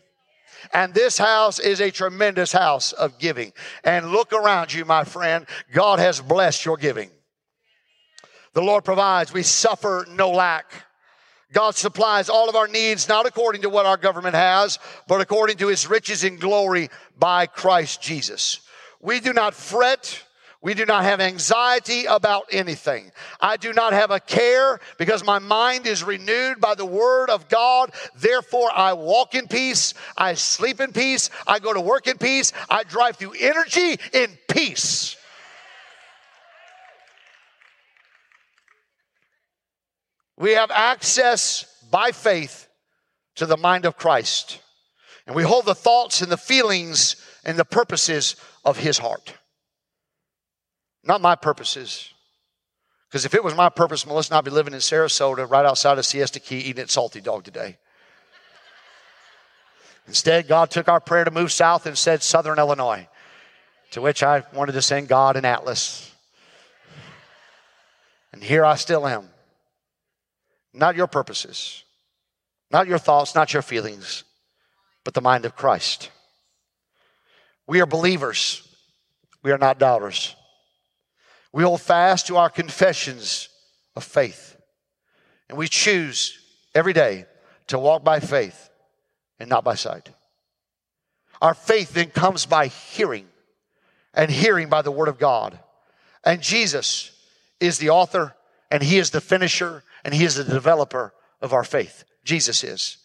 [0.72, 3.52] And this house is a tremendous house of giving.
[3.82, 5.46] And look around you, my friend.
[5.72, 7.10] God has blessed your giving.
[8.52, 9.32] The Lord provides.
[9.32, 10.72] We suffer no lack.
[11.52, 15.56] God supplies all of our needs, not according to what our government has, but according
[15.58, 18.60] to his riches in glory by Christ Jesus.
[19.00, 20.22] We do not fret.
[20.62, 23.12] We do not have anxiety about anything.
[23.40, 27.48] I do not have a care because my mind is renewed by the word of
[27.48, 27.92] God.
[28.14, 29.94] Therefore, I walk in peace.
[30.18, 31.30] I sleep in peace.
[31.46, 32.52] I go to work in peace.
[32.68, 35.16] I drive through energy in peace.
[40.36, 42.68] We have access by faith
[43.36, 44.60] to the mind of Christ.
[45.26, 49.34] And we hold the thoughts and the feelings and the purposes of his heart.
[51.04, 52.12] Not my purposes.
[53.08, 55.98] Because if it was my purpose, Melissa and I'd be living in Sarasota, right outside
[55.98, 57.76] of Siesta Key, eating at Salty Dog today.
[60.06, 63.08] Instead, God took our prayer to move south and said Southern Illinois,
[63.92, 66.12] to which I wanted to send God an atlas.
[68.32, 69.28] And here I still am.
[70.72, 71.84] Not your purposes,
[72.70, 74.22] not your thoughts, not your feelings,
[75.04, 76.10] but the mind of Christ.
[77.66, 78.68] We are believers,
[79.42, 80.36] we are not doubters.
[81.52, 83.48] We hold fast to our confessions
[83.96, 84.56] of faith,
[85.48, 86.38] and we choose
[86.74, 87.26] every day
[87.68, 88.70] to walk by faith
[89.38, 90.10] and not by sight.
[91.42, 93.26] Our faith then comes by hearing,
[94.14, 95.58] and hearing by the Word of God.
[96.24, 97.12] And Jesus
[97.58, 98.34] is the author,
[98.70, 102.04] and He is the finisher, and He is the developer of our faith.
[102.24, 102.98] Jesus is.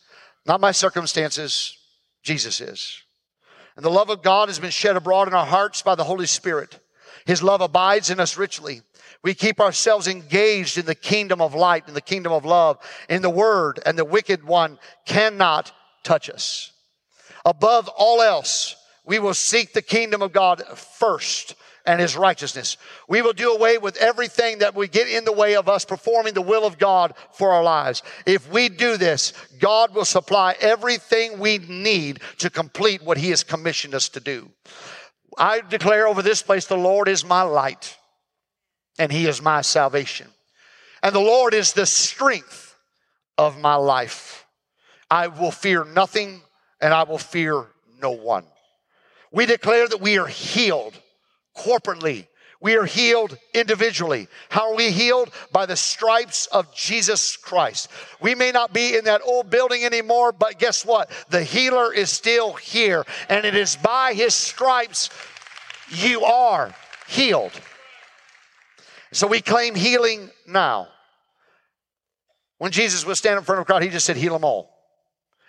[0.45, 1.77] Not my circumstances,
[2.21, 3.01] Jesus is.
[3.75, 6.27] And the love of God has been shed abroad in our hearts by the Holy
[6.27, 6.79] Spirit.
[7.25, 8.81] His love abides in us richly.
[9.23, 12.77] We keep ourselves engaged in the kingdom of light, in the kingdom of love,
[13.09, 15.71] in the word, and the wicked one cannot
[16.03, 16.71] touch us.
[17.43, 21.55] Above all else, we will seek the kingdom of God first
[21.85, 22.77] and his righteousness.
[23.07, 26.33] We will do away with everything that we get in the way of us performing
[26.33, 28.01] the will of God for our lives.
[28.25, 33.43] If we do this, God will supply everything we need to complete what he has
[33.43, 34.49] commissioned us to do.
[35.37, 37.97] I declare over this place, the Lord is my light
[38.97, 40.27] and he is my salvation.
[41.03, 42.75] And the Lord is the strength
[43.37, 44.45] of my life.
[45.09, 46.41] I will fear nothing
[46.81, 47.67] and I will fear
[48.01, 48.45] no one.
[49.31, 50.93] We declare that we are healed
[51.55, 52.27] corporately.
[52.61, 54.27] We are healed individually.
[54.49, 55.29] How are we healed?
[55.51, 57.89] By the stripes of Jesus Christ.
[58.21, 61.09] We may not be in that old building anymore, but guess what?
[61.29, 65.09] The healer is still here, and it is by his stripes
[65.89, 66.73] you are
[67.07, 67.51] healed.
[69.11, 70.87] So we claim healing now.
[72.57, 74.71] When Jesus was standing in front of a crowd, he just said, Heal them all.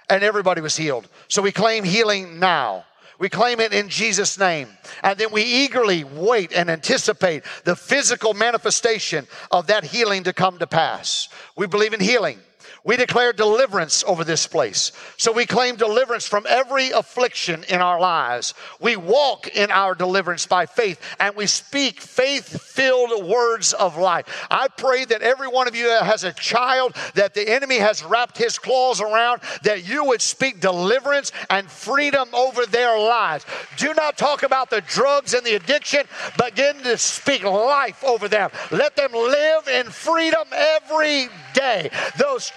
[0.09, 1.09] And everybody was healed.
[1.29, 2.85] So we claim healing now.
[3.19, 4.69] We claim it in Jesus' name.
[5.03, 10.59] And then we eagerly wait and anticipate the physical manifestation of that healing to come
[10.59, 11.29] to pass.
[11.57, 12.39] We believe in healing.
[12.87, 14.93] We declare deliverance over this place.
[15.17, 18.55] So we claim deliverance from every affliction in our lives.
[18.81, 24.47] We walk in our deliverance by faith and we speak faith filled words of life.
[24.53, 28.05] I pray that every one of you that has a child that the enemy has
[28.05, 33.45] wrapped his claws around, that you would speak deliverance and freedom over their lives.
[33.79, 36.05] Do not talk about the drugs and the addiction,
[36.39, 38.51] begin to speak life over them.
[38.71, 41.91] Let them live in freedom every day.
[42.19, 42.53] Those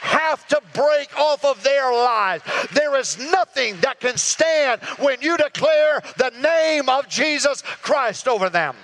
[0.00, 2.44] have to break off of their lives.
[2.72, 8.48] There is nothing that can stand when you declare the name of Jesus Christ over
[8.48, 8.76] them.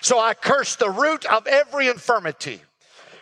[0.00, 2.62] So I curse the root of every infirmity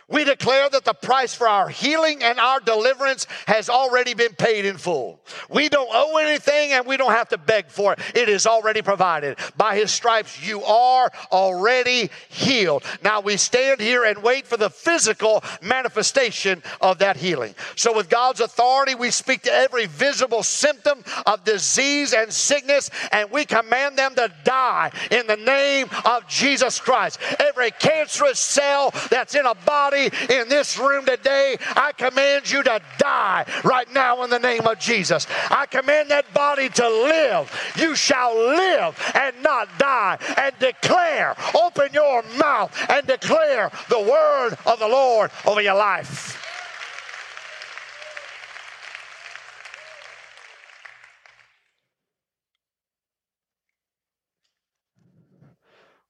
[0.09, 4.65] we declare that the price for our healing and our deliverance has already been paid
[4.65, 5.19] in full.
[5.49, 7.99] We don't owe anything and we don't have to beg for it.
[8.15, 9.37] It is already provided.
[9.55, 12.83] By his stripes, you are already healed.
[13.03, 17.53] Now we stand here and wait for the physical manifestation of that healing.
[17.75, 23.29] So, with God's authority, we speak to every visible symptom of disease and sickness and
[23.29, 27.19] we command them to die in the name of Jesus Christ.
[27.39, 32.81] Every cancerous cell that's in a body in this room today, I command you to
[32.97, 35.27] die right now in the name of Jesus.
[35.49, 37.73] I command that body to live.
[37.77, 40.17] You shall live and not die.
[40.37, 46.35] And declare, open your mouth and declare the word of the Lord over your life.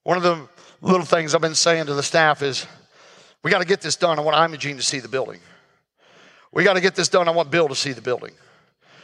[0.04, 0.48] One of the
[0.82, 2.66] little things I've been saying to the staff is
[3.44, 4.20] we got to get this done.
[4.20, 5.40] I want Imogene to see the building.
[6.52, 7.28] We got to get this done.
[7.28, 8.32] I want Bill to see the building.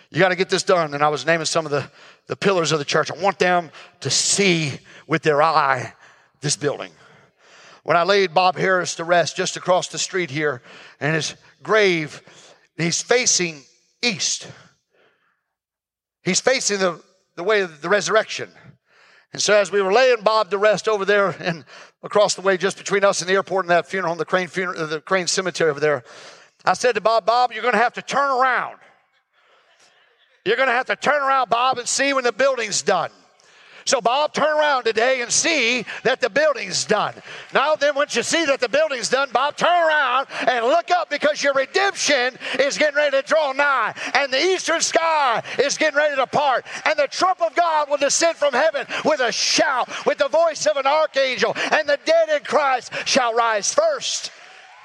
[0.10, 0.94] You got to get this done.
[0.94, 1.90] And I was naming some of the,
[2.28, 3.12] the pillars of the church.
[3.12, 3.72] I want them
[4.02, 4.74] to see
[5.08, 5.94] with their eye
[6.42, 6.92] this building.
[7.84, 10.64] When I laid Bob Harris to rest just across the street here,
[11.00, 12.22] and his grave,
[12.78, 13.62] he's facing
[14.02, 14.48] east.
[16.24, 17.02] He's facing the,
[17.36, 18.50] the way of the resurrection.
[19.36, 21.66] And so as we were laying Bob to rest over there and
[22.04, 24.48] across the way just between us and the airport and that funeral home, the Crane,
[24.48, 26.06] funeral, the Crane Cemetery over there,
[26.64, 28.78] I said to Bob, Bob, you're going to have to turn around.
[30.46, 33.12] You're going to have to turn around, Bob, and see when the building's done.
[33.88, 37.14] So, Bob, turn around today and see that the building's done.
[37.54, 41.12] Now, then, once you see that the building's done, Bob, turn around and look up
[41.12, 45.98] because your redemption is getting ready to draw nigh, and the eastern sky is getting
[45.98, 49.88] ready to part, and the trump of God will descend from heaven with a shout,
[50.08, 54.32] with the voice of an archangel, and the dead in Christ shall rise first.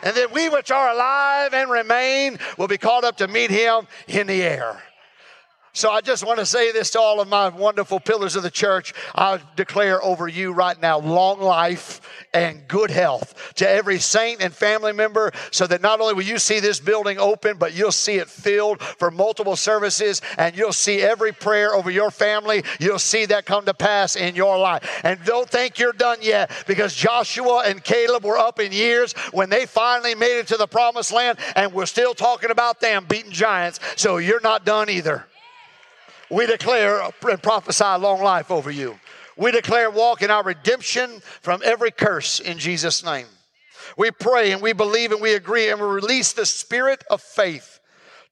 [0.03, 3.87] And then we which are alive and remain will be called up to meet him
[4.09, 4.83] in the air.
[5.73, 8.51] So I just want to say this to all of my wonderful pillars of the
[8.51, 8.93] church.
[9.15, 12.01] I declare over you right now long life
[12.35, 16.39] and good health to every saint and family member so that not only will you
[16.39, 21.01] see this building open, but you'll see it filled for multiple services and you'll see
[21.01, 22.65] every prayer over your family.
[22.81, 25.01] You'll see that come to pass in your life.
[25.05, 29.51] And don't think you're done yet because Joshua and Caleb were up in years when
[29.51, 33.31] they finally made it to the promised land and we're still talking about them beating
[33.31, 33.79] giants.
[33.95, 35.27] So you're not done either.
[36.31, 38.99] We declare and prophesy long life over you.
[39.37, 43.27] We declare walk in our redemption from every curse in Jesus' name.
[43.97, 47.81] We pray and we believe and we agree and we release the spirit of faith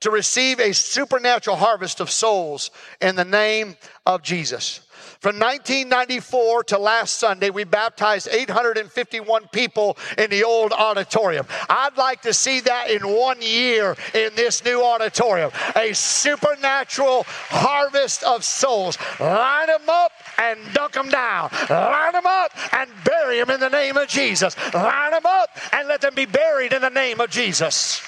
[0.01, 2.71] to receive a supernatural harvest of souls
[3.01, 3.77] in the name
[4.07, 4.81] of Jesus.
[5.21, 11.45] From 1994 to last Sunday, we baptized 851 people in the old auditorium.
[11.69, 15.51] I'd like to see that in one year in this new auditorium.
[15.75, 18.97] A supernatural harvest of souls.
[19.19, 21.51] Line them up and dunk them down.
[21.69, 24.57] Line them up and bury them in the name of Jesus.
[24.73, 28.01] Line them up and let them be buried in the name of Jesus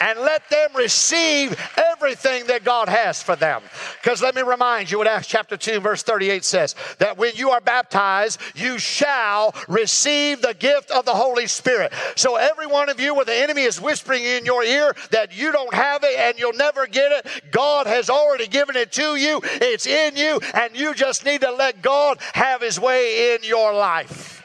[0.00, 3.62] and let them receive everything that God has for them.
[4.00, 7.50] Because let me remind you what Acts chapter 2, verse 38 says that when you
[7.50, 11.92] are baptized, you shall receive the gift of the Holy Spirit.
[12.16, 15.52] So, every one of you, where the enemy is whispering in your ear that you
[15.52, 19.40] don't have it and you'll never get it, God has already given it to you.
[19.44, 23.72] It's in you, and you just need to let God have his way in your
[23.72, 24.37] life.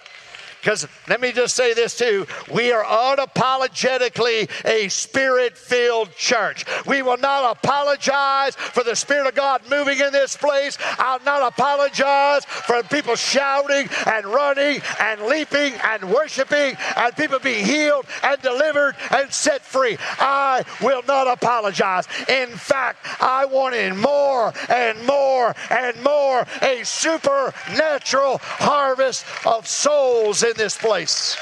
[0.64, 6.64] Because let me just say this too we are unapologetically a spirit filled church.
[6.88, 10.78] We will not apologize for the Spirit of God moving in this place.
[10.98, 17.66] I'll not apologize for people shouting and running and leaping and worshiping and people being
[17.66, 19.98] healed and delivered and set free.
[20.20, 22.08] I will not apologize.
[22.30, 30.53] In fact, I wanted more and more and more a supernatural harvest of souls in
[30.56, 31.38] this place.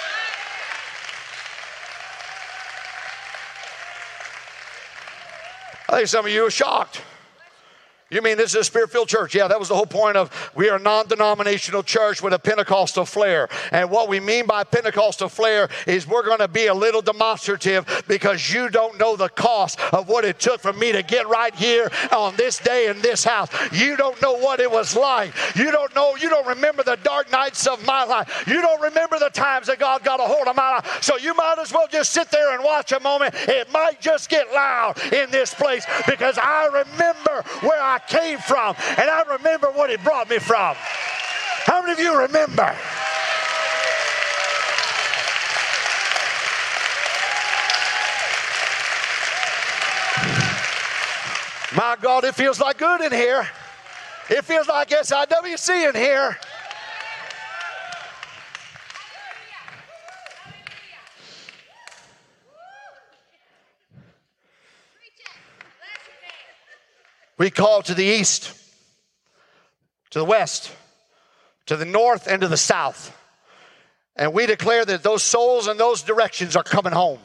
[5.90, 7.02] I think some of you are shocked.
[8.12, 9.34] You mean this is a spirit filled church?
[9.34, 12.40] Yeah, that was the whole point of we are a non denominational church with a
[12.40, 13.48] Pentecostal flair.
[13.72, 18.04] And what we mean by Pentecostal flair is we're going to be a little demonstrative
[18.10, 21.56] because you don't know the cost of what it took for me to get right
[21.56, 23.48] here on this day in this house.
[23.72, 25.34] You don't know what it was like.
[25.56, 28.44] You don't know, you don't remember the dark nights of my life.
[28.46, 31.02] You don't remember the times that God got a hold of my life.
[31.02, 33.36] So you might as well just sit there and watch a moment.
[33.48, 38.76] It might just get loud in this place because I remember where I came from,
[38.98, 40.76] and I remember what He brought me from.
[41.66, 42.76] How many of you remember?
[51.74, 53.48] My God, it feels like good in here.
[54.30, 56.38] It feels like SIWC in here.
[67.42, 68.54] We call to the east,
[70.12, 70.72] to the west,
[71.66, 73.18] to the north, and to the south.
[74.16, 77.18] And we declare that those souls in those directions are coming home.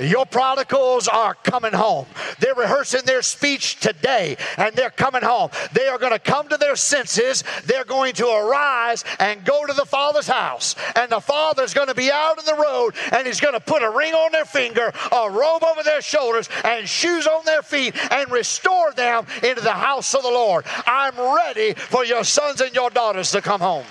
[0.00, 2.06] Your prodigals are coming home.
[2.38, 5.50] They're rehearsing their speech today and they're coming home.
[5.72, 7.44] They are going to come to their senses.
[7.66, 10.74] They're going to arise and go to the Father's house.
[10.96, 13.82] And the Father's going to be out in the road and He's going to put
[13.82, 17.94] a ring on their finger, a robe over their shoulders, and shoes on their feet
[18.10, 20.64] and restore them into the house of the Lord.
[20.86, 23.84] I'm ready for your sons and your daughters to come home.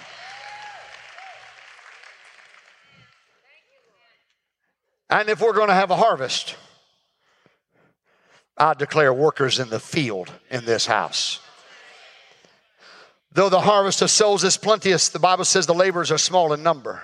[5.09, 6.55] And if we're going to have a harvest,
[8.57, 11.39] I declare workers in the field in this house.
[13.31, 16.63] Though the harvest of souls is plenteous, the Bible says the laborers are small in
[16.63, 17.01] number.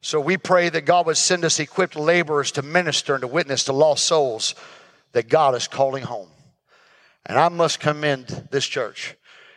[0.00, 3.64] So we pray that God would send us equipped laborers to minister and to witness
[3.64, 4.54] to lost souls
[5.12, 6.28] that God is calling home.
[7.26, 9.16] And I must commend this church.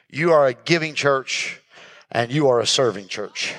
[0.10, 1.62] You are a giving church
[2.10, 3.54] and you are a serving church.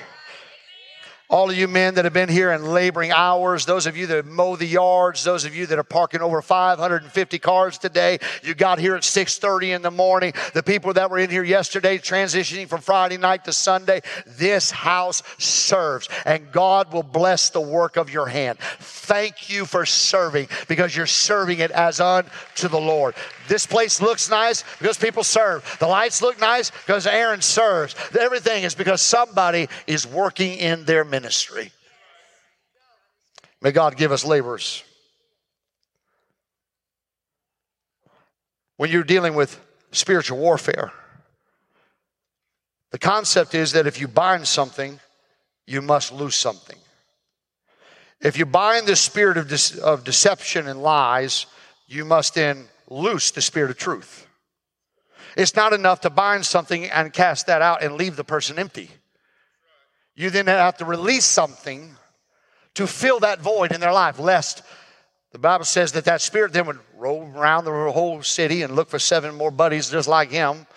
[1.29, 4.25] All of you men that have been here and laboring hours, those of you that
[4.25, 8.77] mow the yards, those of you that are parking over 550 cars today, you got
[8.77, 10.33] here at 6:30 in the morning.
[10.53, 15.23] The people that were in here yesterday transitioning from Friday night to Sunday, this house
[15.37, 18.59] serves and God will bless the work of your hand.
[18.59, 23.15] Thank you for serving because you're serving it as unto the Lord.
[23.47, 25.77] This place looks nice because people serve.
[25.79, 27.95] The lights look nice because Aaron serves.
[28.17, 31.71] Everything is because somebody is working in their ministry.
[33.61, 34.83] May God give us laborers.
[38.77, 39.61] When you're dealing with
[39.91, 40.91] spiritual warfare,
[42.89, 44.99] the concept is that if you bind something,
[45.67, 46.79] you must lose something.
[48.19, 51.45] If you bind the spirit of, de- of deception and lies,
[51.87, 54.25] you must then loose the spirit of truth.
[55.37, 58.89] It's not enough to bind something and cast that out and leave the person empty.
[60.15, 61.95] You then have to release something
[62.75, 64.63] to fill that void in their life, lest
[65.31, 68.89] the Bible says that that spirit then would roll around the whole city and look
[68.89, 70.67] for seven more buddies just like him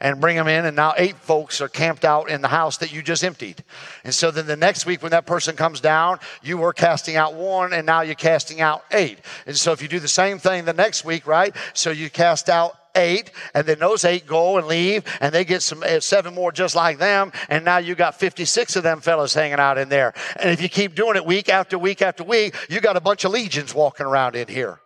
[0.00, 0.64] and bring them in.
[0.64, 3.62] And now eight folks are camped out in the house that you just emptied.
[4.04, 7.34] And so then the next week when that person comes down, you were casting out
[7.34, 9.18] one and now you're casting out eight.
[9.46, 11.54] And so if you do the same thing the next week, right?
[11.74, 15.62] So you cast out eight, and then those eight go and leave, and they get
[15.62, 19.34] some eh, seven more just like them, and now you got 56 of them fellas
[19.34, 20.14] hanging out in there.
[20.40, 23.24] And if you keep doing it week after week after week, you got a bunch
[23.24, 24.80] of legions walking around in here.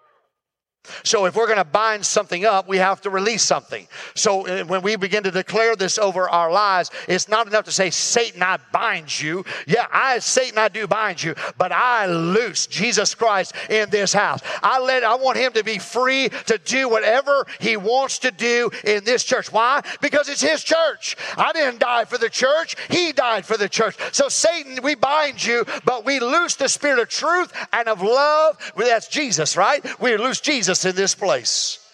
[1.04, 3.86] So, if we're going to bind something up, we have to release something.
[4.14, 7.72] So, uh, when we begin to declare this over our lives, it's not enough to
[7.72, 9.44] say, Satan, I bind you.
[9.66, 14.40] Yeah, I, Satan, I do bind you, but I loose Jesus Christ in this house.
[14.62, 18.70] I let, I want him to be free to do whatever he wants to do
[18.84, 19.52] in this church.
[19.52, 19.82] Why?
[20.00, 21.16] Because it's his church.
[21.36, 23.96] I didn't die for the church, he died for the church.
[24.14, 28.72] So, Satan, we bind you, but we loose the spirit of truth and of love.
[28.76, 29.84] That's Jesus, right?
[30.00, 31.84] We loose Jesus Jesus in this place.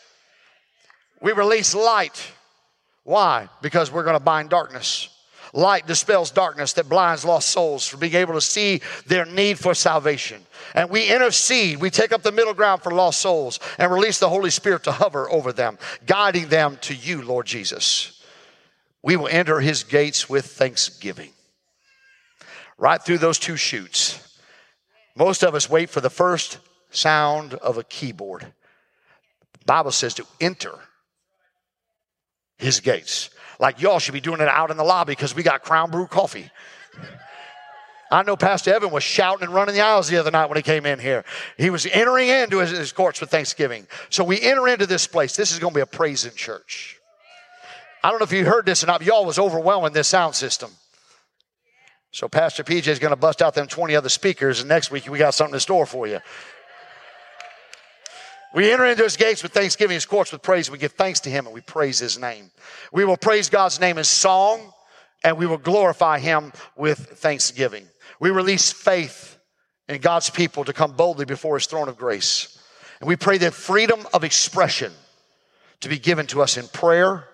[1.22, 2.30] We release light.
[3.04, 3.48] Why?
[3.62, 5.08] Because we're going to bind darkness.
[5.54, 9.72] Light dispels darkness that blinds lost souls from being able to see their need for
[9.72, 10.42] salvation.
[10.74, 14.28] And we intercede, we take up the middle ground for lost souls and release the
[14.28, 18.22] Holy Spirit to hover over them, guiding them to you, Lord Jesus.
[19.02, 21.30] We will enter his gates with thanksgiving.
[22.76, 24.38] Right through those two chutes.
[25.16, 26.58] Most of us wait for the first
[26.90, 28.52] sound of a keyboard.
[29.66, 30.74] Bible says to enter
[32.56, 33.30] his gates.
[33.58, 36.06] Like y'all should be doing it out in the lobby because we got Crown Brew
[36.06, 36.50] coffee.
[38.10, 40.62] I know Pastor Evan was shouting and running the aisles the other night when he
[40.62, 41.24] came in here.
[41.58, 43.86] He was entering into his, his courts for Thanksgiving.
[44.10, 45.34] So we enter into this place.
[45.34, 47.00] This is going to be a praising church.
[48.04, 50.70] I don't know if you heard this or not, y'all was overwhelming this sound system.
[52.12, 55.08] So Pastor PJ is going to bust out them 20 other speakers, and next week
[55.08, 56.20] we got something in store for you.
[58.56, 60.70] We enter into his gates with thanksgiving, his courts with praise.
[60.70, 62.50] We give thanks to him and we praise his name.
[62.90, 64.72] We will praise God's name in song
[65.22, 67.86] and we will glorify him with thanksgiving.
[68.18, 69.36] We release faith
[69.90, 72.58] in God's people to come boldly before his throne of grace.
[73.00, 74.90] And we pray that freedom of expression
[75.80, 77.28] to be given to us in prayer,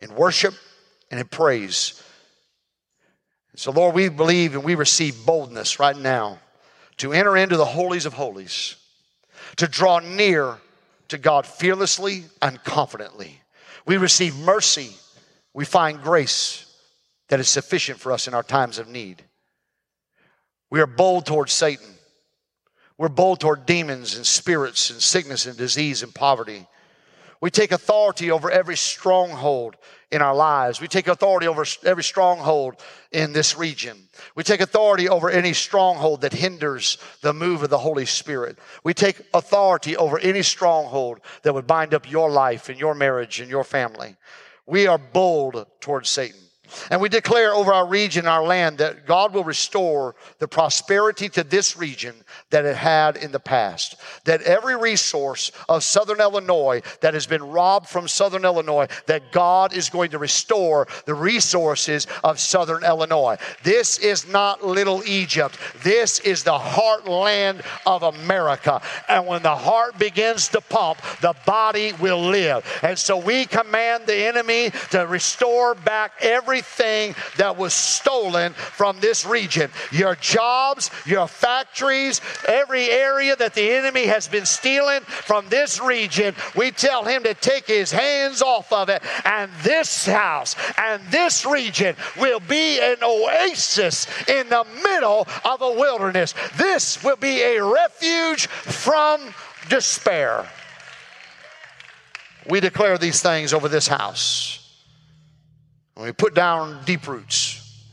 [0.00, 0.54] in worship,
[1.10, 2.00] and in praise.
[3.56, 6.38] So, Lord, we believe and we receive boldness right now
[6.98, 8.76] to enter into the holies of holies
[9.56, 10.58] to draw near
[11.08, 13.40] to God fearlessly and confidently.
[13.86, 14.90] We receive mercy,
[15.52, 16.66] we find grace
[17.28, 19.22] that is sufficient for us in our times of need.
[20.70, 21.86] We are bold towards Satan.
[22.96, 26.66] We're bold toward demons and spirits and sickness and disease and poverty.
[27.40, 29.76] We take authority over every stronghold
[30.10, 30.80] in our lives.
[30.80, 32.76] We take authority over every stronghold
[33.12, 34.08] in this region.
[34.34, 38.58] We take authority over any stronghold that hinders the move of the Holy Spirit.
[38.82, 43.40] We take authority over any stronghold that would bind up your life and your marriage
[43.40, 44.16] and your family.
[44.66, 46.40] We are bold towards Satan.
[46.90, 51.44] And we declare over our region, our land, that God will restore the prosperity to
[51.44, 52.14] this region
[52.50, 53.96] that it had in the past.
[54.24, 59.72] That every resource of Southern Illinois that has been robbed from Southern Illinois, that God
[59.74, 63.36] is going to restore the resources of Southern Illinois.
[63.62, 65.58] This is not little Egypt.
[65.82, 68.80] This is the heartland of America.
[69.08, 72.64] And when the heart begins to pump, the body will live.
[72.82, 79.00] And so we command the enemy to restore back every everything that was stolen from
[79.00, 79.70] this region.
[79.92, 86.34] Your jobs, your factories, every area that the enemy has been stealing from this region,
[86.54, 89.02] we tell him to take his hands off of it.
[89.24, 95.72] And this house and this region will be an oasis in the middle of a
[95.72, 96.34] wilderness.
[96.56, 99.20] This will be a refuge from
[99.68, 100.46] despair.
[102.48, 104.59] We declare these things over this house.
[105.96, 107.84] We put down deep roots,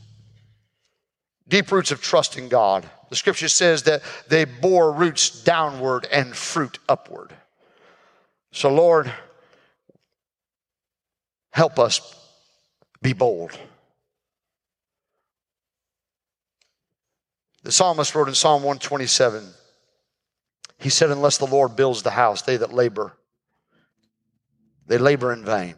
[1.46, 2.88] deep roots of trust in God.
[3.10, 7.34] The scripture says that they bore roots downward and fruit upward.
[8.52, 9.12] So, Lord,
[11.50, 12.14] help us
[13.02, 13.58] be bold.
[17.62, 19.44] The psalmist wrote in Psalm 127
[20.78, 23.12] he said, Unless the Lord builds the house, they that labor,
[24.86, 25.74] they labor in vain.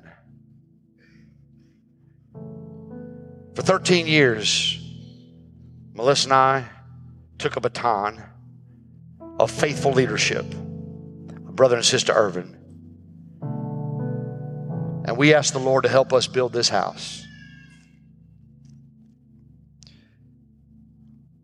[3.61, 4.81] For 13 years,
[5.93, 6.69] Melissa and I
[7.37, 8.23] took a baton
[9.39, 12.57] of faithful leadership, my brother and sister Irvin.
[15.05, 17.23] And we asked the Lord to help us build this house.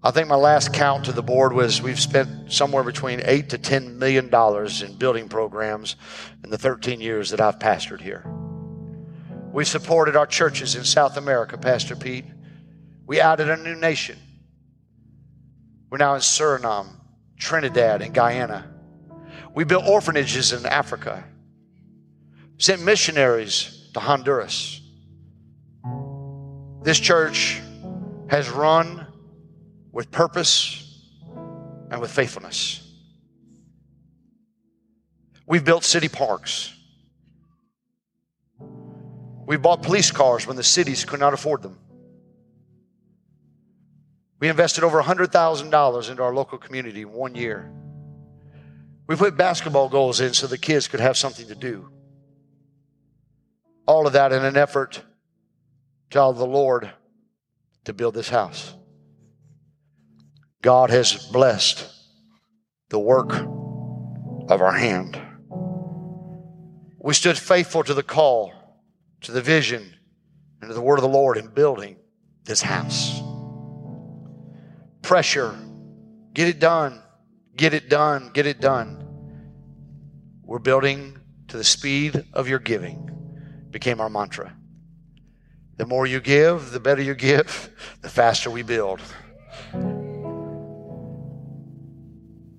[0.02, 3.58] I think my last count to the board was we've spent somewhere between eight to
[3.58, 5.96] ten million dollars in building programs
[6.42, 8.24] in the 13 years that I've pastored here.
[9.56, 12.26] We supported our churches in South America, Pastor Pete.
[13.06, 14.18] We added a new nation.
[15.88, 16.88] We're now in Suriname,
[17.38, 18.70] Trinidad, and Guyana.
[19.54, 21.24] We built orphanages in Africa,
[22.58, 24.82] sent missionaries to Honduras.
[26.82, 27.58] This church
[28.28, 29.06] has run
[29.90, 31.02] with purpose
[31.90, 32.86] and with faithfulness.
[35.46, 36.75] We've built city parks.
[39.46, 41.78] We bought police cars when the cities could not afford them.
[44.40, 47.72] We invested over $100,000 into our local community in one year.
[49.06, 51.88] We put basketball goals in so the kids could have something to do.
[53.86, 55.02] All of that in an effort
[56.10, 56.90] to allow the Lord
[57.84, 58.74] to build this house.
[60.60, 61.88] God has blessed
[62.88, 63.32] the work
[64.48, 65.20] of our hand.
[66.98, 68.52] We stood faithful to the call
[69.22, 69.94] to the vision
[70.60, 71.96] and to the word of the Lord in building
[72.44, 73.20] this house.
[75.02, 75.56] Pressure,
[76.32, 77.02] get it done,
[77.56, 79.02] get it done, get it done.
[80.42, 83.10] We're building to the speed of your giving,
[83.70, 84.56] became our mantra.
[85.76, 87.70] The more you give, the better you give,
[88.02, 89.00] the faster we build.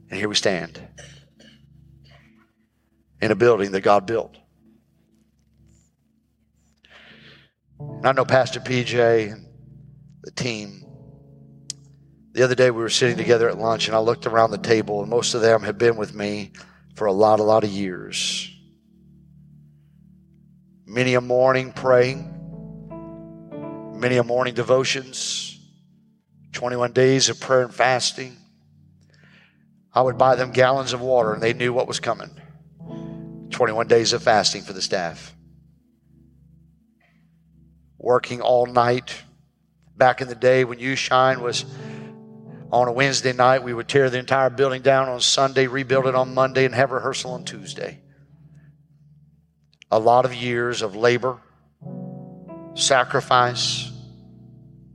[0.09, 0.81] And here we stand
[3.21, 4.37] in a building that God built.
[7.79, 9.47] And I know Pastor PJ and
[10.23, 10.83] the team.
[12.33, 15.01] The other day we were sitting together at lunch and I looked around the table
[15.01, 16.51] and most of them have been with me
[16.95, 18.51] for a lot, a lot of years.
[20.85, 22.33] Many a morning praying,
[23.99, 25.59] many a morning devotions,
[26.53, 28.37] 21 days of prayer and fasting.
[29.93, 32.29] I would buy them gallons of water and they knew what was coming.
[33.49, 35.36] 21 days of fasting for the staff
[37.97, 39.23] working all night.
[39.95, 41.65] Back in the day when You Shine was
[42.71, 46.15] on a Wednesday night, we would tear the entire building down on Sunday, rebuild it
[46.15, 47.99] on Monday, and have rehearsal on Tuesday.
[49.89, 51.39] A lot of years of labor,
[52.75, 53.91] sacrifice,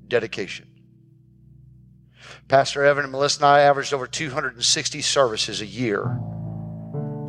[0.07, 0.67] dedication.
[2.49, 6.03] Pastor Evan and Melissa and I averaged over 260 services a year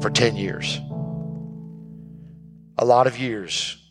[0.01, 0.79] for 10 years.
[2.77, 3.82] A lot of years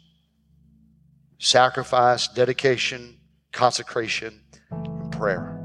[1.43, 3.19] sacrifice, dedication,
[3.51, 4.41] consecration,
[4.71, 5.59] and prayer.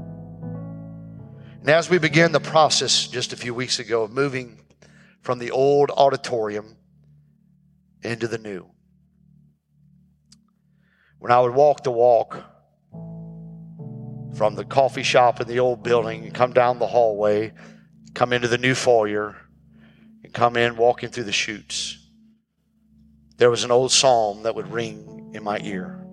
[1.60, 4.58] And as we began the process just a few weeks ago of moving
[5.22, 6.76] from the old auditorium
[8.02, 8.68] into the new,
[11.20, 12.42] when I would walk the walk
[14.34, 17.52] from the coffee shop in the old building and come down the hallway,
[18.14, 19.36] come into the new foyer,
[20.24, 22.04] and come in walking through the chutes,
[23.36, 26.04] there was an old psalm that would ring in my ear.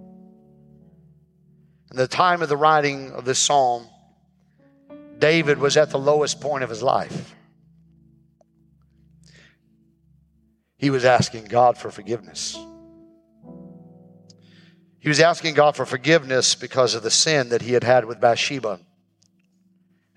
[1.92, 3.88] In the time of the writing of this psalm,
[5.20, 7.36] David was at the lowest point of his life.
[10.78, 12.58] He was asking God for forgiveness.
[15.00, 18.20] He was asking God for forgiveness because of the sin that he had had with
[18.20, 18.80] Bathsheba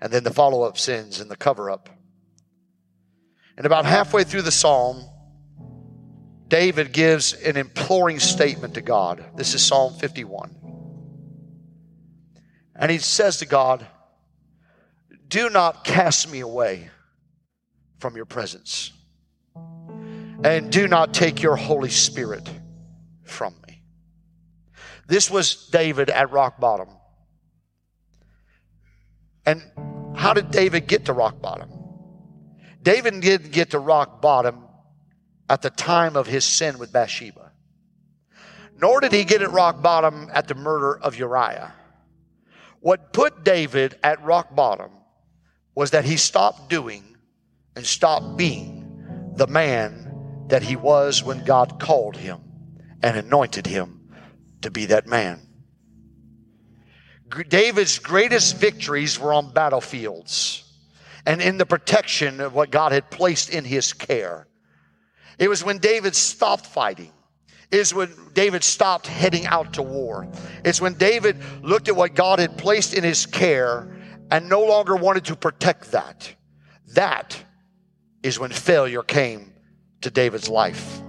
[0.01, 1.89] and then the follow up sins and the cover up.
[3.57, 5.03] And about halfway through the psalm,
[6.49, 9.23] David gives an imploring statement to God.
[9.35, 10.55] This is Psalm 51.
[12.75, 13.85] And he says to God,
[15.27, 16.89] Do not cast me away
[17.99, 18.91] from your presence,
[20.43, 22.49] and do not take your Holy Spirit
[23.23, 23.83] from me.
[25.07, 26.87] This was David at rock bottom.
[29.45, 29.61] And
[30.15, 31.69] how did David get to rock bottom?
[32.81, 34.68] David didn't get to rock bottom
[35.49, 37.51] at the time of his sin with Bathsheba,
[38.79, 41.73] nor did he get at rock bottom at the murder of Uriah.
[42.79, 44.91] What put David at rock bottom
[45.75, 47.17] was that he stopped doing
[47.75, 52.41] and stopped being the man that he was when God called him
[53.01, 54.11] and anointed him
[54.61, 55.41] to be that man.
[57.47, 60.63] David's greatest victories were on battlefields
[61.25, 64.47] and in the protection of what God had placed in his care.
[65.39, 67.13] It was when David stopped fighting.
[67.71, 70.27] It's when David stopped heading out to war.
[70.65, 73.95] It's when David looked at what God had placed in his care
[74.29, 76.33] and no longer wanted to protect that.
[76.93, 77.41] That
[78.21, 79.53] is when failure came
[80.01, 81.01] to David's life.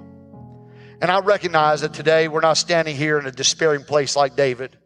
[1.02, 4.76] And I recognize that today we're not standing here in a despairing place like David.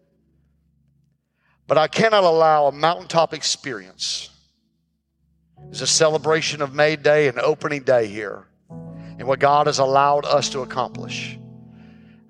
[1.66, 4.30] But I cannot allow a mountaintop experience
[5.70, 8.46] as a celebration of May Day and opening day here
[9.18, 11.38] and what God has allowed us to accomplish.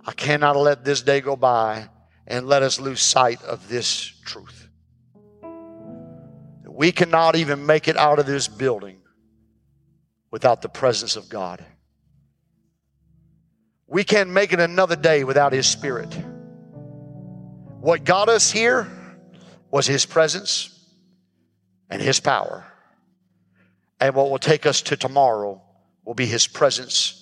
[0.06, 1.88] I cannot let this day go by
[2.26, 4.68] and let us lose sight of this truth.
[6.68, 9.00] We cannot even make it out of this building
[10.30, 11.64] without the presence of God.
[13.86, 16.12] We can't make it another day without His Spirit.
[17.80, 18.88] What got us here
[19.70, 20.70] was His presence
[21.88, 22.66] and His power.
[24.00, 25.62] And what will take us to tomorrow
[26.04, 27.20] will be His presence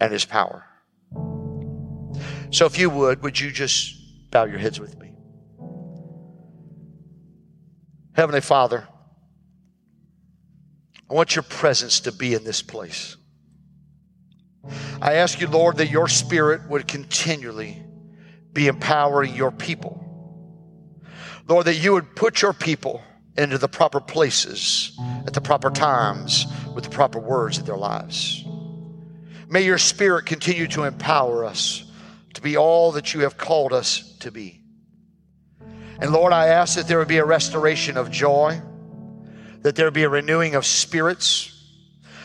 [0.00, 0.64] and His power.
[2.50, 5.12] So, if you would, would you just bow your heads with me?
[8.14, 8.88] Heavenly Father,
[11.10, 13.16] I want your presence to be in this place.
[15.00, 17.82] I ask you, Lord, that your spirit would continually
[18.52, 20.04] be empowering your people.
[21.46, 23.02] Lord, that you would put your people
[23.38, 28.44] into the proper places at the proper times with the proper words in their lives.
[29.48, 31.90] May your spirit continue to empower us
[32.34, 34.60] to be all that you have called us to be.
[36.00, 38.60] And Lord, I ask that there would be a restoration of joy,
[39.62, 41.54] that there be a renewing of spirits,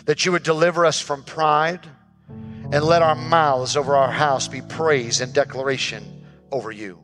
[0.05, 1.87] that you would deliver us from pride,
[2.27, 7.03] and let our mouths over our house be praise and declaration over you.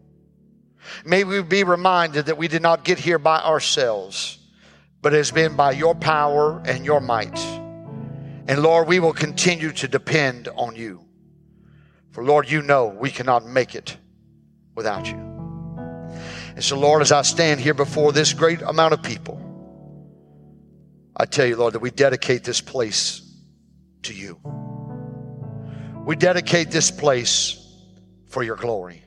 [1.06, 4.38] May we be reminded that we did not get here by ourselves,
[5.02, 7.38] but it has been by your power and your might.
[8.48, 11.06] And Lord, we will continue to depend on you.
[12.12, 13.96] For Lord, you know we cannot make it
[14.76, 15.18] without you.
[16.56, 19.40] And so, Lord, as I stand here before this great amount of people,
[21.16, 23.22] I tell you, Lord, that we dedicate this place
[24.04, 24.40] to you.
[26.06, 27.56] We dedicate this place
[28.28, 29.04] for your glory.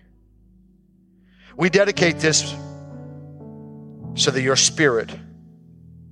[1.62, 2.56] We dedicate this
[4.16, 5.14] so that your spirit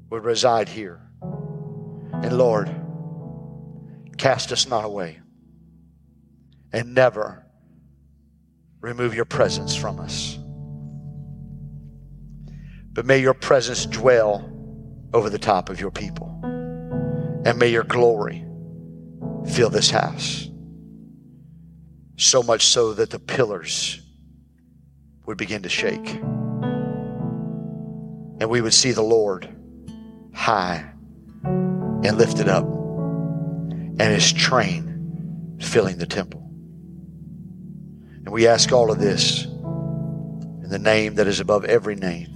[0.08, 1.00] would reside here.
[2.12, 2.72] And Lord,
[4.16, 5.18] cast us not away
[6.72, 7.44] and never
[8.80, 10.38] remove your presence from us.
[12.92, 14.48] But may your presence dwell
[15.12, 16.28] over the top of your people.
[16.44, 18.46] And may your glory
[19.48, 20.48] fill this house.
[22.18, 24.00] So much so that the pillars
[25.26, 26.08] would begin to shake.
[28.40, 29.48] And we would see the Lord
[30.32, 30.90] high
[31.44, 36.40] and lifted up, and his train filling the temple.
[38.24, 42.28] And we ask all of this in the name that is above every name,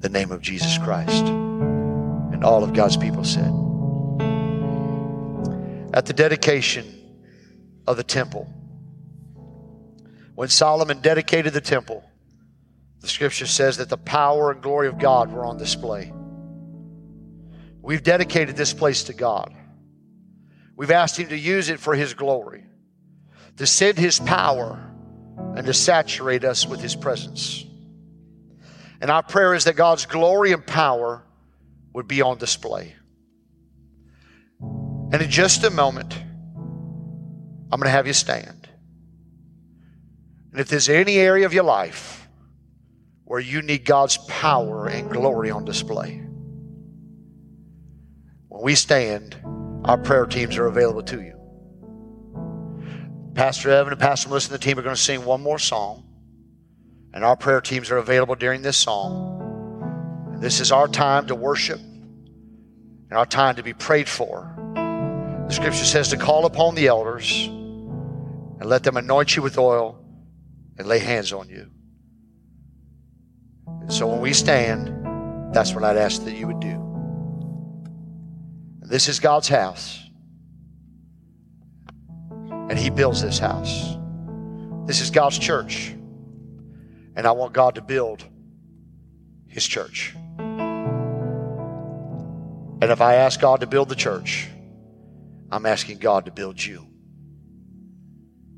[0.00, 1.24] the name of Jesus Christ.
[1.26, 3.52] And all of God's people said.
[5.94, 6.94] At the dedication
[7.86, 8.52] of the temple,
[10.38, 12.08] When Solomon dedicated the temple,
[13.00, 16.12] the scripture says that the power and glory of God were on display.
[17.82, 19.52] We've dedicated this place to God.
[20.76, 22.62] We've asked Him to use it for His glory,
[23.56, 24.80] to send His power,
[25.56, 27.64] and to saturate us with His presence.
[29.00, 31.24] And our prayer is that God's glory and power
[31.94, 32.94] would be on display.
[34.60, 38.57] And in just a moment, I'm going to have you stand.
[40.52, 42.28] And if there's any area of your life
[43.24, 46.22] where you need God's power and glory on display,
[48.48, 49.36] when we stand,
[49.84, 51.34] our prayer teams are available to you.
[53.34, 56.04] Pastor Evan and Pastor Melissa and the team are going to sing one more song,
[57.14, 60.30] and our prayer teams are available during this song.
[60.32, 64.52] And this is our time to worship and our time to be prayed for.
[65.48, 69.97] The scripture says to call upon the elders and let them anoint you with oil
[70.78, 71.68] and lay hands on you.
[73.66, 76.84] And so when we stand, that's what I'd ask that you would do.
[78.82, 80.02] This is God's house.
[82.40, 83.96] And He builds this house.
[84.86, 85.94] This is God's church.
[87.16, 88.24] And I want God to build
[89.46, 90.14] His church.
[92.80, 94.48] And if I ask God to build the church,
[95.50, 96.86] I'm asking God to build you.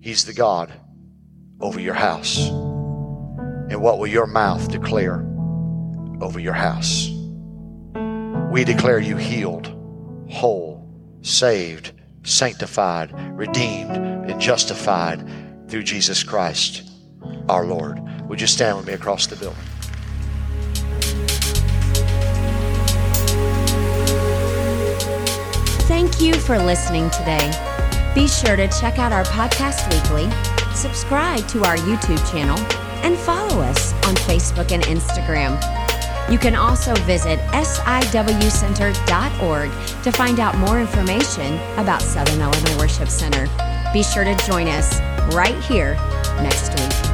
[0.01, 0.72] He's the God
[1.60, 2.48] over your house.
[2.48, 5.26] And what will your mouth declare
[6.20, 7.08] over your house?
[8.50, 9.68] We declare you healed,
[10.28, 10.88] whole,
[11.22, 11.92] saved,
[12.22, 15.24] sanctified, redeemed, and justified
[15.68, 16.90] through Jesus Christ
[17.48, 18.00] our Lord.
[18.28, 19.58] Would you stand with me across the building?
[25.86, 27.50] Thank you for listening today.
[28.14, 30.24] Be sure to check out our podcast weekly,
[30.74, 32.59] subscribe to our YouTube channel,
[33.05, 35.59] and follow us on Facebook and Instagram.
[36.30, 39.70] You can also visit siwcenter.org
[40.02, 43.48] to find out more information about Southern Illinois Worship Center.
[43.92, 45.01] Be sure to join us
[45.34, 45.94] right here
[46.40, 47.09] next week.